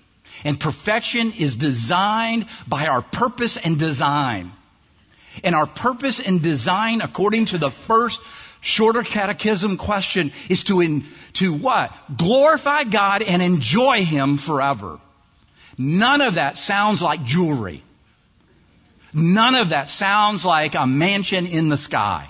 And 0.42 0.58
perfection 0.58 1.32
is 1.32 1.56
designed 1.56 2.46
by 2.66 2.86
our 2.86 3.02
purpose 3.02 3.56
and 3.56 3.78
design. 3.78 4.52
And 5.42 5.54
our 5.54 5.66
purpose 5.66 6.20
and 6.20 6.42
design, 6.42 7.00
according 7.00 7.46
to 7.46 7.58
the 7.58 7.70
first 7.70 8.20
shorter 8.60 9.02
catechism 9.02 9.76
question, 9.76 10.32
is 10.48 10.64
to, 10.64 10.80
in, 10.80 11.04
to 11.34 11.52
what? 11.52 11.92
Glorify 12.16 12.84
God 12.84 13.22
and 13.22 13.42
enjoy 13.42 14.04
Him 14.04 14.38
forever. 14.38 14.98
None 15.76 16.20
of 16.20 16.34
that 16.34 16.56
sounds 16.56 17.02
like 17.02 17.24
jewelry. 17.24 17.82
None 19.12 19.54
of 19.54 19.68
that 19.68 19.90
sounds 19.90 20.44
like 20.44 20.74
a 20.74 20.86
mansion 20.86 21.46
in 21.46 21.68
the 21.68 21.78
sky. 21.78 22.28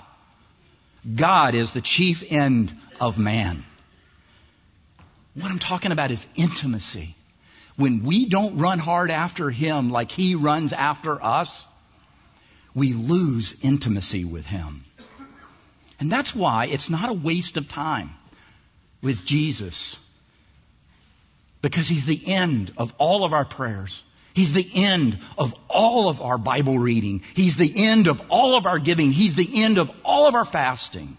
God 1.15 1.55
is 1.55 1.73
the 1.73 1.81
chief 1.81 2.23
end 2.29 2.75
of 2.99 3.17
man. 3.17 3.63
What 5.35 5.51
I'm 5.51 5.59
talking 5.59 5.91
about 5.91 6.11
is 6.11 6.25
intimacy. 6.35 7.15
When 7.77 8.03
we 8.03 8.25
don't 8.25 8.57
run 8.57 8.79
hard 8.79 9.11
after 9.11 9.49
Him 9.49 9.89
like 9.89 10.11
He 10.11 10.35
runs 10.35 10.73
after 10.73 11.21
us, 11.21 11.65
we 12.73 12.93
lose 12.93 13.55
intimacy 13.61 14.25
with 14.25 14.45
Him. 14.45 14.85
And 15.99 16.11
that's 16.11 16.35
why 16.35 16.65
it's 16.65 16.89
not 16.89 17.09
a 17.09 17.13
waste 17.13 17.57
of 17.57 17.69
time 17.69 18.09
with 19.01 19.25
Jesus. 19.25 19.97
Because 21.61 21.87
he's 21.87 22.05
the 22.05 22.21
end 22.27 22.73
of 22.77 22.93
all 22.97 23.23
of 23.23 23.33
our 23.33 23.45
prayers. 23.45 24.03
He's 24.33 24.51
the 24.51 24.69
end 24.73 25.17
of 25.37 25.55
all 25.69 26.09
of 26.09 26.21
our 26.21 26.37
Bible 26.37 26.77
reading. 26.77 27.23
He's 27.35 27.55
the 27.55 27.71
end 27.75 28.07
of 28.07 28.21
all 28.29 28.57
of 28.57 28.65
our 28.65 28.79
giving. 28.79 29.11
He's 29.11 29.35
the 29.35 29.63
end 29.63 29.77
of 29.77 29.89
all 30.03 30.27
of 30.27 30.35
our 30.35 30.43
fasting. 30.43 31.15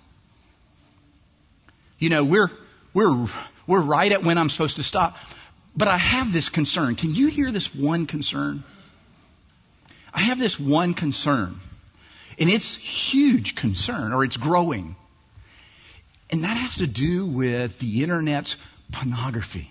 You 1.98 2.10
know, 2.10 2.24
we're, 2.24 2.50
we're, 2.92 3.26
we're 3.66 3.80
right 3.80 4.12
at 4.12 4.22
when 4.22 4.36
I'm 4.36 4.50
supposed 4.50 4.76
to 4.76 4.82
stop. 4.82 5.16
But 5.76 5.88
I 5.88 5.98
have 5.98 6.32
this 6.32 6.48
concern. 6.48 6.96
Can 6.96 7.14
you 7.14 7.28
hear 7.28 7.52
this 7.52 7.74
one 7.74 8.06
concern? 8.06 8.64
I 10.12 10.20
have 10.20 10.38
this 10.38 10.58
one 10.58 10.94
concern. 10.94 11.60
And 12.38 12.48
it's 12.48 12.74
huge 12.74 13.54
concern, 13.54 14.12
or 14.12 14.24
it's 14.24 14.36
growing. 14.36 14.96
And 16.30 16.44
that 16.44 16.56
has 16.56 16.76
to 16.76 16.86
do 16.86 17.26
with 17.26 17.78
the 17.78 18.02
internet's 18.02 18.56
pornography. 18.90 19.70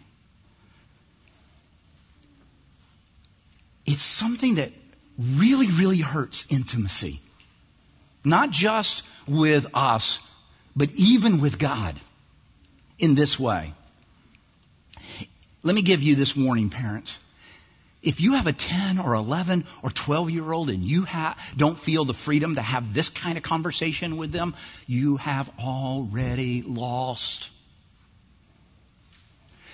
It's 3.86 4.04
something 4.04 4.56
that 4.56 4.72
really, 5.18 5.68
really 5.68 6.00
hurts 6.00 6.46
intimacy. 6.50 7.20
Not 8.24 8.50
just 8.52 9.04
with 9.28 9.68
us, 9.74 10.20
but 10.76 10.92
even 10.96 11.40
with 11.40 11.60
God 11.60 12.00
in 12.98 13.16
this 13.16 13.40
way. 13.40 13.74
Let 15.66 15.74
me 15.74 15.82
give 15.82 16.04
you 16.04 16.14
this 16.14 16.36
warning, 16.36 16.70
parents. 16.70 17.18
If 18.04 18.22
you 18.22 18.34
have 18.34 18.46
a 18.46 18.54
10 18.54 19.00
or 19.00 19.16
11 19.16 19.66
or 19.82 19.90
12 19.90 20.30
year 20.30 20.52
old 20.52 20.70
and 20.70 20.84
you 20.84 21.06
ha- 21.06 21.36
don't 21.58 21.76
feel 21.76 22.06
the 22.06 22.14
freedom 22.14 22.54
to 22.54 22.62
have 22.62 22.94
this 22.94 23.10
kind 23.10 23.36
of 23.36 23.44
conversation 23.44 24.18
with 24.18 24.32
them, 24.32 24.54
you 24.86 25.18
have 25.18 25.50
already 25.60 26.62
lost. 26.62 27.50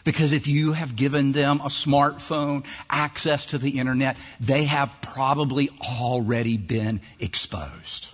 Because 0.06 0.32
if 0.32 0.48
you 0.48 0.72
have 0.72 0.96
given 0.96 1.34
them 1.34 1.60
a 1.60 1.68
smartphone, 1.68 2.64
access 2.90 3.48
to 3.48 3.58
the 3.58 3.78
internet, 3.78 4.16
they 4.40 4.64
have 4.64 4.96
probably 5.02 5.72
already 5.82 6.56
been 6.56 7.02
exposed. 7.20 8.08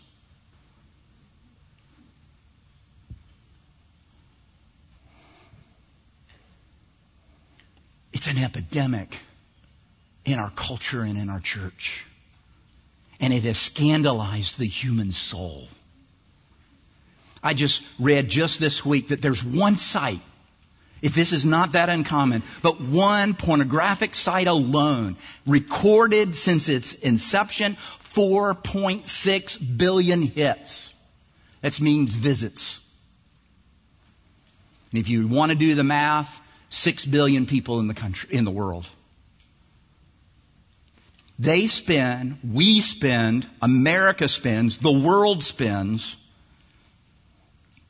It's 8.17 8.25
an 8.25 8.39
epidemic 8.39 9.15
in 10.25 10.39
our 10.39 10.49
culture 10.49 11.03
and 11.03 11.19
in 11.19 11.29
our 11.29 11.39
church. 11.39 12.03
And 13.19 13.31
it 13.31 13.43
has 13.43 13.59
scandalized 13.59 14.57
the 14.57 14.65
human 14.65 15.11
soul. 15.11 15.67
I 17.43 17.53
just 17.53 17.83
read 17.99 18.27
just 18.27 18.59
this 18.59 18.83
week 18.83 19.09
that 19.09 19.21
there's 19.21 19.43
one 19.43 19.77
site, 19.77 20.21
if 21.03 21.13
this 21.13 21.31
is 21.31 21.45
not 21.45 21.73
that 21.73 21.89
uncommon, 21.89 22.41
but 22.63 22.81
one 22.81 23.35
pornographic 23.35 24.15
site 24.15 24.47
alone 24.47 25.15
recorded 25.45 26.35
since 26.35 26.69
its 26.69 26.95
inception 26.95 27.77
4.6 28.15 29.77
billion 29.77 30.23
hits. 30.23 30.91
That 31.61 31.79
means 31.79 32.15
visits. 32.15 32.83
And 34.91 34.99
if 34.99 35.07
you 35.07 35.27
want 35.27 35.51
to 35.51 35.57
do 35.57 35.75
the 35.75 35.83
math, 35.83 36.41
6 36.69 37.05
billion 37.05 37.45
people 37.45 37.79
in 37.79 37.87
the 37.87 37.93
country, 37.93 38.29
in 38.31 38.45
the 38.45 38.51
world. 38.51 38.87
They 41.39 41.67
spend, 41.67 42.39
we 42.43 42.81
spend, 42.81 43.47
America 43.61 44.27
spends, 44.27 44.77
the 44.77 44.91
world 44.91 45.43
spends 45.43 46.17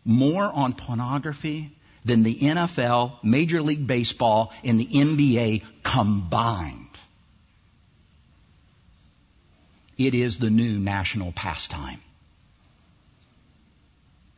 more 0.03 0.43
on 0.43 0.73
pornography 0.73 1.71
than 2.03 2.23
the 2.23 2.35
NFL, 2.35 3.23
Major 3.23 3.61
League 3.61 3.85
Baseball, 3.85 4.53
and 4.63 4.79
the 4.79 4.85
NBA 4.85 5.63
combined. 5.83 6.87
It 9.97 10.13
is 10.13 10.37
the 10.37 10.49
new 10.49 10.77
national 10.77 11.31
pastime. 11.31 12.01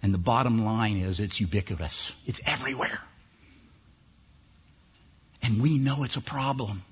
And 0.02 0.14
the 0.14 0.20
bottom 0.20 0.64
line 0.64 0.98
is 0.98 1.20
it's 1.20 1.40
ubiquitous. 1.40 2.14
It's 2.26 2.42
everywhere. 2.46 3.02
And 5.42 5.62
we 5.62 5.78
know 5.78 6.04
it's 6.04 6.18
a 6.18 6.22
problem. 6.22 6.84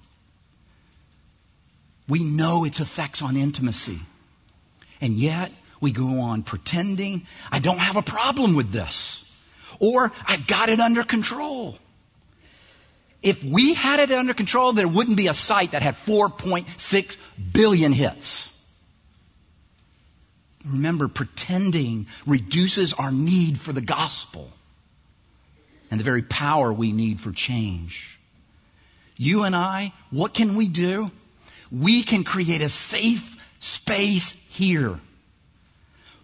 We 2.08 2.24
know 2.24 2.64
its 2.64 2.80
effects 2.80 3.22
on 3.22 3.36
intimacy. 3.36 4.00
And 5.02 5.16
yet, 5.16 5.52
we 5.82 5.92
go 5.92 6.22
on 6.22 6.44
pretending, 6.44 7.28
I 7.52 7.60
don't 7.60 7.78
have 7.78 7.98
a 7.98 8.02
problem 8.02 8.56
with 8.56 8.72
this. 8.72 9.24
Or, 9.80 10.12
I've 10.26 10.48
got 10.48 10.70
it 10.70 10.80
under 10.80 11.04
control. 11.04 11.78
If 13.22 13.44
we 13.44 13.74
had 13.74 14.00
it 14.00 14.12
under 14.12 14.34
control, 14.34 14.74
there 14.74 14.88
wouldn't 14.88 15.18
be 15.18 15.28
a 15.28 15.34
site 15.34 15.72
that 15.72 15.82
had 15.82 15.96
4.6 15.96 17.18
billion 17.52 17.92
hits. 17.92 18.54
Remember, 20.66 21.08
pretending 21.08 22.08
reduces 22.26 22.94
our 22.94 23.12
need 23.12 23.60
for 23.60 23.74
the 23.74 23.82
gospel 23.82 24.52
and 25.90 26.00
the 26.00 26.04
very 26.04 26.22
power 26.22 26.72
we 26.72 26.92
need 26.92 27.20
for 27.22 27.32
change. 27.32 28.16
You 29.17 29.43
and 29.43 29.56
I, 29.56 29.91
what 30.12 30.34
can 30.34 30.56
we 30.56 30.67
do? 30.67 31.12
we 31.71 32.03
can 32.03 32.23
create 32.23 32.62
a 32.62 32.69
safe 32.69 33.36
space 33.60 34.32
here 34.49 34.99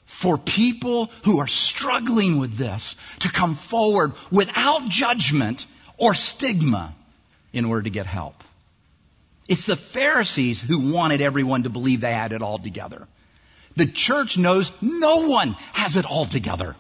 for 0.05 0.37
people 0.37 1.09
who 1.23 1.39
are 1.39 1.47
struggling 1.47 2.37
with 2.37 2.55
this 2.55 2.95
to 3.19 3.31
come 3.31 3.55
forward 3.55 4.13
without 4.31 4.87
judgment 4.87 5.65
or 5.97 6.13
stigma 6.13 6.93
in 7.51 7.65
order 7.65 7.83
to 7.83 7.89
get 7.89 8.05
help. 8.05 8.43
It's 9.47 9.65
the 9.65 9.75
Pharisees 9.75 10.61
who 10.61 10.93
wanted 10.93 11.21
everyone 11.21 11.63
to 11.63 11.69
believe 11.69 12.01
they 12.01 12.13
had 12.13 12.31
it 12.31 12.41
all 12.41 12.59
together. 12.59 13.07
The 13.75 13.87
church 13.87 14.37
knows 14.37 14.71
no 14.81 15.27
one 15.27 15.53
has 15.73 15.97
it 15.97 16.05
all 16.05 16.25
together. 16.25 16.75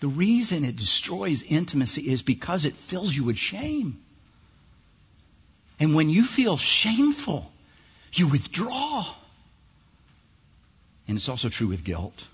The 0.00 0.08
reason 0.08 0.64
it 0.64 0.76
destroys 0.76 1.42
intimacy 1.42 2.02
is 2.10 2.22
because 2.22 2.64
it 2.64 2.76
fills 2.76 3.14
you 3.14 3.24
with 3.24 3.38
shame. 3.38 4.00
And 5.78 5.94
when 5.94 6.10
you 6.10 6.24
feel 6.24 6.56
shameful, 6.56 7.50
you 8.12 8.28
withdraw. 8.28 9.06
And 11.08 11.16
it's 11.16 11.28
also 11.28 11.48
true 11.48 11.66
with 11.66 11.84
guilt. 11.84 12.26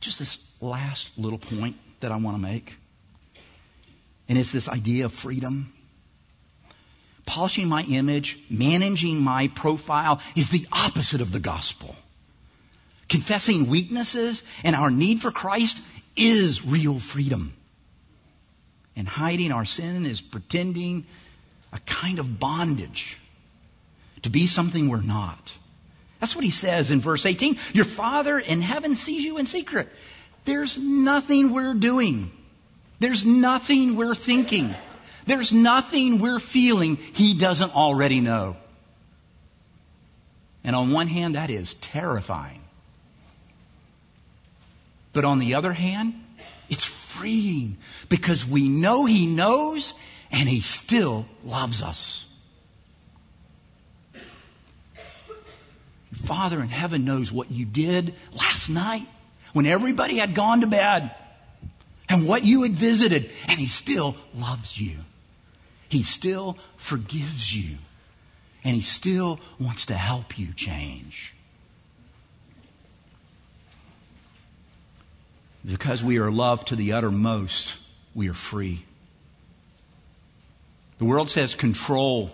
Just 0.00 0.18
this 0.18 0.38
last 0.60 1.10
little 1.18 1.38
point 1.38 1.76
that 2.00 2.12
I 2.12 2.16
want 2.16 2.36
to 2.36 2.42
make. 2.42 2.74
And 4.28 4.38
it's 4.38 4.52
this 4.52 4.68
idea 4.68 5.04
of 5.04 5.12
freedom. 5.12 5.72
Polishing 7.24 7.68
my 7.68 7.82
image, 7.82 8.38
managing 8.48 9.20
my 9.20 9.48
profile 9.48 10.20
is 10.34 10.48
the 10.48 10.66
opposite 10.72 11.20
of 11.20 11.32
the 11.32 11.40
gospel. 11.40 11.94
Confessing 13.08 13.68
weaknesses 13.68 14.42
and 14.64 14.74
our 14.74 14.90
need 14.90 15.20
for 15.20 15.30
Christ 15.30 15.80
is 16.16 16.64
real 16.64 16.98
freedom. 16.98 17.54
And 18.96 19.06
hiding 19.06 19.52
our 19.52 19.64
sin 19.64 20.06
is 20.06 20.20
pretending 20.20 21.06
a 21.72 21.78
kind 21.80 22.18
of 22.18 22.38
bondage 22.40 23.18
to 24.22 24.30
be 24.30 24.46
something 24.46 24.88
we're 24.88 25.02
not. 25.02 25.52
That's 26.20 26.34
what 26.34 26.44
he 26.44 26.50
says 26.50 26.90
in 26.90 27.00
verse 27.00 27.26
18. 27.26 27.58
Your 27.74 27.84
Father 27.84 28.38
in 28.38 28.62
heaven 28.62 28.96
sees 28.96 29.22
you 29.22 29.38
in 29.38 29.46
secret. 29.46 29.88
There's 30.46 30.78
nothing 30.78 31.52
we're 31.52 31.74
doing. 31.74 32.30
There's 32.98 33.26
nothing 33.26 33.96
we're 33.96 34.14
thinking. 34.14 34.74
There's 35.26 35.52
nothing 35.52 36.18
we're 36.18 36.38
feeling 36.38 36.96
he 36.96 37.34
doesn't 37.34 37.74
already 37.74 38.20
know. 38.20 38.56
And 40.64 40.74
on 40.74 40.90
one 40.90 41.08
hand, 41.08 41.34
that 41.34 41.50
is 41.50 41.74
terrifying. 41.74 42.62
But 45.16 45.24
on 45.24 45.38
the 45.38 45.54
other 45.54 45.72
hand, 45.72 46.12
it's 46.68 46.84
freeing 46.84 47.78
because 48.10 48.46
we 48.46 48.68
know 48.68 49.06
he 49.06 49.26
knows 49.26 49.94
and 50.30 50.46
He 50.46 50.60
still 50.60 51.24
loves 51.42 51.82
us. 51.82 52.22
Father 56.12 56.60
in 56.60 56.68
heaven 56.68 57.06
knows 57.06 57.32
what 57.32 57.50
you 57.50 57.64
did 57.64 58.12
last 58.34 58.68
night 58.68 59.08
when 59.54 59.64
everybody 59.64 60.18
had 60.18 60.34
gone 60.34 60.60
to 60.60 60.66
bed 60.66 61.10
and 62.10 62.28
what 62.28 62.44
you 62.44 62.64
had 62.64 62.72
visited, 62.72 63.30
and 63.48 63.58
He 63.58 63.68
still 63.68 64.16
loves 64.34 64.78
you. 64.78 64.98
He 65.88 66.02
still 66.02 66.58
forgives 66.76 67.56
you. 67.56 67.78
And 68.64 68.76
He 68.76 68.82
still 68.82 69.40
wants 69.58 69.86
to 69.86 69.94
help 69.94 70.38
you 70.38 70.52
change. 70.52 71.32
Because 75.66 76.04
we 76.04 76.18
are 76.18 76.30
loved 76.30 76.68
to 76.68 76.76
the 76.76 76.92
uttermost, 76.92 77.76
we 78.14 78.28
are 78.28 78.34
free. 78.34 78.84
The 80.98 81.04
world 81.04 81.28
says 81.28 81.54
control 81.54 82.30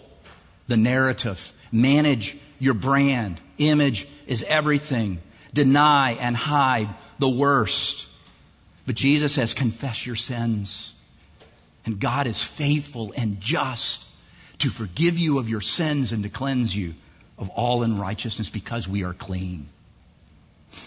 the 0.68 0.76
narrative, 0.76 1.53
manage 1.72 2.37
your 2.59 2.74
brand. 2.74 3.41
Image 3.59 4.07
is 4.26 4.43
everything. 4.43 5.20
deny 5.55 6.12
and 6.12 6.35
hide 6.35 6.89
the 7.18 7.28
worst. 7.28 8.07
But 8.87 8.95
Jesus 8.95 9.35
says, 9.35 9.53
confess 9.53 10.07
your 10.07 10.16
sins. 10.16 10.95
And 11.85 12.01
God 12.01 12.26
is 12.26 12.43
faithful 12.43 13.12
and 13.16 13.41
just 13.41 14.03
to 14.61 14.70
forgive 14.70 15.18
you 15.18 15.39
of 15.39 15.49
your 15.49 15.61
sins 15.61 16.12
and 16.12 16.22
to 16.22 16.30
cleanse 16.30 16.74
you 16.74 16.95
of 17.37 17.51
all 17.51 17.83
unrighteousness 17.83 18.49
because 18.49 18.89
we 18.89 19.05
are 19.05 19.12
clean. 19.12 19.68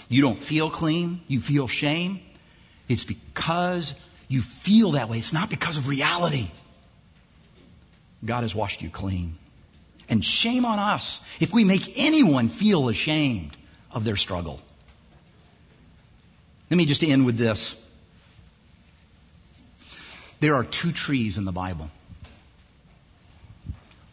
You 0.09 0.21
don't 0.21 0.37
feel 0.37 0.69
clean, 0.69 1.21
you 1.27 1.39
feel 1.39 1.67
shame. 1.67 2.21
It's 2.87 3.03
because 3.03 3.93
you 4.27 4.41
feel 4.41 4.91
that 4.91 5.09
way. 5.09 5.17
It's 5.17 5.33
not 5.33 5.49
because 5.49 5.77
of 5.77 5.87
reality. 5.87 6.47
God 8.23 8.41
has 8.41 8.55
washed 8.55 8.81
you 8.81 8.89
clean. 8.89 9.37
And 10.07 10.23
shame 10.23 10.65
on 10.65 10.79
us 10.79 11.19
if 11.39 11.53
we 11.53 11.63
make 11.63 11.97
anyone 11.97 12.49
feel 12.49 12.89
ashamed 12.89 13.55
of 13.91 14.03
their 14.03 14.15
struggle. 14.15 14.61
Let 16.69 16.77
me 16.77 16.85
just 16.85 17.03
end 17.03 17.25
with 17.25 17.37
this. 17.37 17.75
There 20.39 20.55
are 20.55 20.63
two 20.63 20.91
trees 20.91 21.37
in 21.37 21.45
the 21.45 21.51
Bible. 21.51 21.89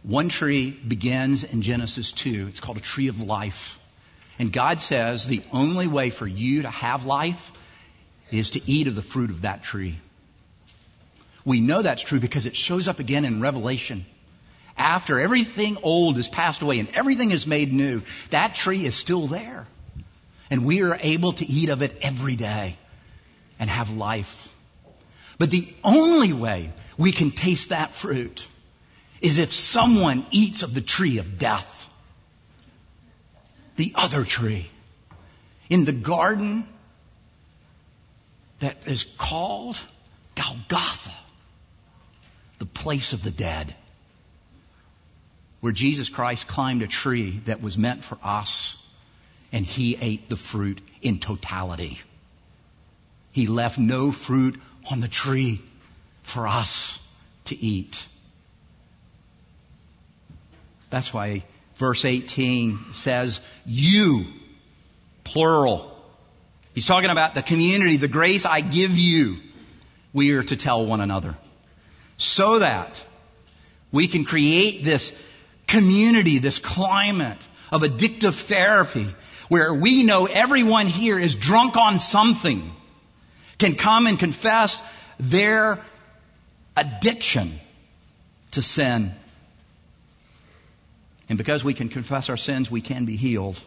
One 0.03 0.29
tree 0.29 0.71
begins 0.71 1.45
in 1.45 1.63
Genesis 1.63 2.13
2. 2.13 2.47
It's 2.49 2.61
called 2.61 2.77
a 2.77 2.81
tree 2.81 3.09
of 3.09 3.21
life. 3.21 3.79
And 4.39 4.53
God 4.53 4.81
says 4.81 5.27
the 5.27 5.43
only 5.53 5.87
way 5.87 6.11
for 6.11 6.27
you 6.27 6.63
to 6.63 6.71
have 6.71 7.07
life 7.07 7.53
is 8.39 8.51
to 8.51 8.71
eat 8.71 8.89
of 8.89 8.95
the 8.95 9.03
fruit 9.03 9.31
of 9.31 9.43
that 9.43 9.63
tree. 9.63 9.99
We 11.45 11.61
know 11.61 11.83
that's 11.83 12.03
true 12.03 12.21
because 12.21 12.47
it 12.47 12.57
shows 12.57 12.89
up 12.89 13.01
again 13.01 13.25
in 13.25 13.41
Revelation. 13.41 14.07
After 14.77 15.21
everything 15.21 15.77
old 15.83 16.19
is 16.19 16.29
passed 16.29 16.63
away 16.63 16.79
and 16.79 16.89
everything 16.95 17.31
is 17.31 17.47
made 17.47 17.73
new, 17.73 18.03
that 18.31 18.55
tree 18.55 18.85
is 18.87 18.95
still 18.95 19.27
there. 19.27 19.67
And 20.51 20.65
we 20.65 20.83
are 20.83 20.99
able 21.01 21.33
to 21.35 21.47
eat 21.47 21.69
of 21.69 21.83
it 21.83 21.99
every 22.03 22.37
day 22.37 22.77
and 23.59 23.69
have 23.69 23.91
life. 23.91 24.49
But 25.39 25.51
the 25.51 25.73
only 25.83 26.33
way 26.33 26.73
we 26.97 27.13
can 27.13 27.31
taste 27.31 27.71
that 27.71 27.93
fruit 27.93 28.47
is 29.21 29.39
if 29.39 29.53
someone 29.53 30.27
eats 30.31 30.63
of 30.63 30.75
the 30.75 30.81
tree 30.81 31.19
of 31.19 31.39
death. 31.39 31.89
The 33.77 33.93
other 33.95 34.25
tree. 34.25 34.71
In 35.71 35.85
the 35.85 35.93
garden 35.93 36.67
that 38.63 38.77
is 38.87 39.03
called 39.19 39.77
Golgotha, 40.37 41.13
the 42.61 42.65
place 42.65 43.13
of 43.13 43.25
the 43.25 43.33
dead, 43.33 43.75
where 45.61 45.73
Jesus 45.73 46.09
Christ 46.09 46.47
climbed 46.47 46.83
a 46.83 46.87
tree 46.87 47.41
that 47.47 47.61
was 47.61 47.77
meant 47.77 48.05
for 48.05 48.17
us 48.23 48.77
and 49.51 49.67
he 49.67 49.99
ate 50.01 50.29
the 50.29 50.37
fruit 50.37 50.81
in 51.03 51.19
totality. 51.19 52.01
He 53.33 53.49
left 53.49 53.81
no 53.81 54.13
fruit 54.13 54.61
on 54.89 55.01
the 55.01 55.09
tree 55.09 55.61
for 56.23 56.47
us 56.47 57.05
to 57.47 57.61
eat. 57.61 58.07
That's 60.89 61.13
why 61.13 61.43
verse 61.77 62.05
18 62.05 62.93
says, 62.93 63.41
you, 63.67 64.27
plural. 65.25 65.92
He's 66.75 66.87
talking 66.87 67.11
about 67.11 67.35
the 67.35 67.43
community, 67.43 67.97
the 67.97 68.09
grace 68.09 68.47
I 68.47 68.61
give 68.61 68.97
you. 68.97 69.39
We 70.13 70.33
are 70.33 70.43
to 70.43 70.57
tell 70.57 70.85
one 70.85 71.01
another. 71.01 71.37
So 72.17 72.61
that 72.61 73.03
we 73.91 74.09
can 74.09 74.25
create 74.25 74.85
this 74.85 75.17
community, 75.67 76.39
this 76.39 76.59
climate 76.59 77.39
of 77.71 77.83
addictive 77.83 78.35
therapy 78.35 79.09
where 79.49 79.73
we 79.75 80.03
know 80.03 80.27
everyone 80.27 80.87
here 80.87 81.19
is 81.19 81.35
drunk 81.35 81.77
on 81.77 82.01
something 82.01 82.71
can 83.59 83.75
come 83.75 84.07
and 84.07 84.19
confess 84.19 84.83
their 85.19 85.79
addiction 86.77 87.53
to 88.53 88.63
sin 88.63 89.15
and 91.33 91.39
because 91.39 91.65
we 91.65 91.73
can 91.73 91.89
confess 91.89 92.29
our 92.29 92.37
sins, 92.37 92.71
we 92.71 92.83
can 92.83 93.07
be 93.07 93.17
healed. 93.17 93.59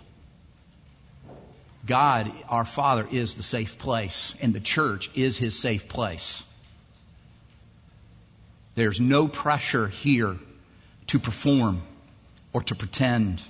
God, 1.86 2.32
our 2.50 2.66
Father, 2.66 3.08
is 3.10 3.36
the 3.36 3.44
safe 3.44 3.78
place, 3.78 4.34
and 4.42 4.54
the 4.54 4.60
church 4.60 5.12
is 5.14 5.38
his 5.38 5.58
safe 5.58 5.88
place. 5.88 6.44
There's 8.76 9.00
no 9.00 9.28
pressure 9.28 9.88
here 9.88 10.38
to 11.08 11.20
perform 11.20 11.82
or 12.54 12.64
to 12.64 12.76
pretend 12.76 13.42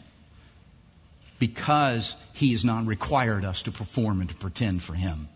because 1.40 2.16
he 2.34 2.52
has 2.52 2.64
not 2.66 2.86
required 2.86 3.46
us 3.46 3.64
to 3.64 3.72
perform 3.72 4.22
and 4.22 4.30
to 4.30 4.36
pretend 4.36 4.84
for 4.84 4.94
him. 4.94 5.30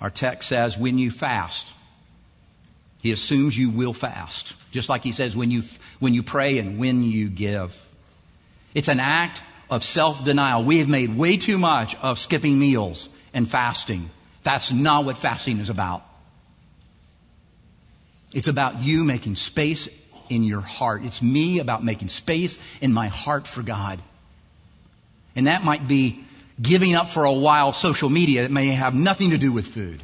Our 0.00 0.10
text 0.10 0.48
says, 0.48 0.76
when 0.76 0.98
you 0.98 1.10
fast, 1.10 1.66
he 3.02 3.12
assumes 3.12 3.56
you 3.56 3.70
will 3.70 3.92
fast. 3.92 4.54
Just 4.70 4.88
like 4.88 5.02
he 5.02 5.12
says 5.12 5.36
when 5.36 5.50
you, 5.50 5.62
when 5.98 6.12
you 6.12 6.22
pray 6.22 6.58
and 6.58 6.78
when 6.78 7.02
you 7.02 7.28
give. 7.28 7.82
It's 8.74 8.88
an 8.88 9.00
act 9.00 9.42
of 9.70 9.84
self-denial. 9.84 10.64
We 10.64 10.78
have 10.78 10.88
made 10.88 11.16
way 11.16 11.36
too 11.36 11.58
much 11.58 11.96
of 11.96 12.18
skipping 12.18 12.58
meals 12.58 13.08
and 13.34 13.48
fasting. 13.48 14.10
That's 14.42 14.72
not 14.72 15.04
what 15.04 15.18
fasting 15.18 15.58
is 15.58 15.70
about. 15.70 16.04
It's 18.32 18.48
about 18.48 18.82
you 18.82 19.04
making 19.04 19.36
space 19.36 19.88
in 20.28 20.42
your 20.42 20.60
heart. 20.60 21.04
It's 21.04 21.22
me 21.22 21.58
about 21.58 21.84
making 21.84 22.08
space 22.08 22.58
in 22.80 22.92
my 22.92 23.08
heart 23.08 23.46
for 23.46 23.62
God. 23.62 24.00
And 25.34 25.46
that 25.46 25.64
might 25.64 25.86
be 25.86 26.24
giving 26.60 26.94
up 26.94 27.10
for 27.10 27.24
a 27.24 27.32
while 27.32 27.72
social 27.72 28.08
media. 28.08 28.44
It 28.44 28.50
may 28.50 28.68
have 28.68 28.94
nothing 28.94 29.30
to 29.30 29.38
do 29.38 29.52
with 29.52 29.66
food. 29.66 30.00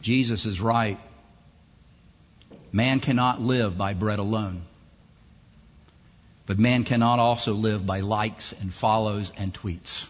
Jesus 0.00 0.46
is 0.46 0.60
right. 0.60 0.98
Man 2.72 3.00
cannot 3.00 3.40
live 3.40 3.76
by 3.76 3.94
bread 3.94 4.18
alone. 4.18 4.62
But 6.50 6.58
man 6.58 6.82
cannot 6.82 7.20
also 7.20 7.54
live 7.54 7.86
by 7.86 8.00
likes 8.00 8.52
and 8.60 8.74
follows 8.74 9.30
and 9.36 9.54
tweets. 9.54 10.08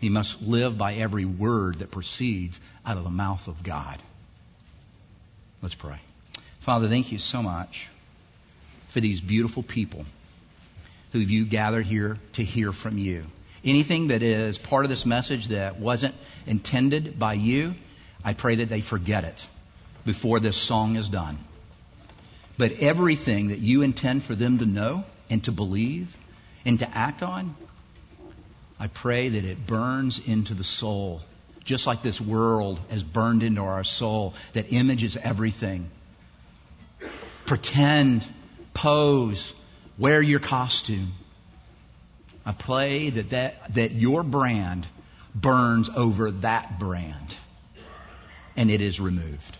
He 0.00 0.08
must 0.08 0.42
live 0.42 0.76
by 0.76 0.94
every 0.94 1.24
word 1.24 1.76
that 1.78 1.92
proceeds 1.92 2.58
out 2.84 2.96
of 2.96 3.04
the 3.04 3.10
mouth 3.10 3.46
of 3.46 3.62
God. 3.62 4.02
Let's 5.62 5.76
pray. 5.76 6.00
Father, 6.58 6.88
thank 6.88 7.12
you 7.12 7.18
so 7.18 7.40
much 7.40 7.88
for 8.88 8.98
these 9.00 9.20
beautiful 9.20 9.62
people 9.62 10.04
who 11.12 11.20
you 11.20 11.44
gathered 11.44 11.86
here 11.86 12.18
to 12.32 12.42
hear 12.42 12.72
from 12.72 12.98
you 12.98 13.26
anything 13.64 14.08
that 14.08 14.24
is 14.24 14.58
part 14.58 14.86
of 14.86 14.88
this 14.88 15.06
message 15.06 15.46
that 15.50 15.78
wasn't 15.78 16.16
intended 16.48 17.16
by 17.16 17.34
you, 17.34 17.76
I 18.24 18.34
pray 18.34 18.56
that 18.56 18.70
they 18.70 18.80
forget 18.80 19.22
it 19.22 19.46
before 20.04 20.40
this 20.40 20.56
song 20.56 20.96
is 20.96 21.08
done. 21.08 21.38
But 22.58 22.80
everything 22.80 23.48
that 23.48 23.60
you 23.60 23.82
intend 23.82 24.24
for 24.24 24.34
them 24.34 24.58
to 24.58 24.66
know 24.66 25.04
and 25.30 25.42
to 25.44 25.52
believe 25.52 26.16
and 26.64 26.80
to 26.80 26.96
act 26.96 27.22
on, 27.22 27.54
I 28.80 28.88
pray 28.88 29.28
that 29.28 29.44
it 29.44 29.64
burns 29.66 30.18
into 30.18 30.54
the 30.54 30.64
soul, 30.64 31.22
just 31.64 31.86
like 31.86 32.02
this 32.02 32.20
world 32.20 32.80
has 32.90 33.02
burned 33.02 33.44
into 33.44 33.60
our 33.62 33.84
soul, 33.84 34.34
that 34.54 34.72
image 34.72 35.04
is 35.04 35.16
everything. 35.16 35.88
Pretend, 37.46 38.26
pose, 38.74 39.52
wear 39.96 40.20
your 40.20 40.40
costume. 40.40 41.12
I 42.44 42.52
pray 42.52 43.10
that, 43.10 43.30
that, 43.30 43.74
that 43.74 43.92
your 43.92 44.24
brand 44.24 44.84
burns 45.34 45.90
over 45.90 46.32
that 46.32 46.80
brand 46.80 47.36
and 48.56 48.70
it 48.70 48.80
is 48.80 48.98
removed. 48.98 49.56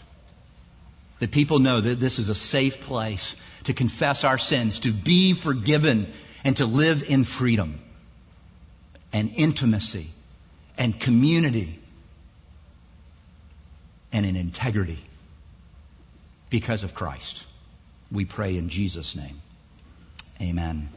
That 1.21 1.31
people 1.31 1.59
know 1.59 1.81
that 1.81 1.99
this 1.99 2.19
is 2.19 2.29
a 2.29 2.35
safe 2.35 2.83
place 2.83 3.35
to 3.65 3.73
confess 3.73 4.25
our 4.25 4.39
sins, 4.39 4.81
to 4.81 4.93
be 4.93 5.33
forgiven, 5.33 6.13
and 6.45 6.57
to 6.59 6.67
live 6.67 7.03
in 7.09 7.25
freedom 7.25 7.81
and 9.13 9.33
intimacy 9.37 10.09
and 10.77 10.99
community 10.99 11.81
and 14.13 14.25
in 14.25 14.37
integrity 14.37 15.05
because 16.51 16.85
of 16.85 16.95
Christ. 16.95 17.45
We 18.11 18.25
pray 18.25 18.57
in 18.57 18.69
Jesus' 18.69 19.17
name. 19.17 19.41
Amen. 20.41 20.89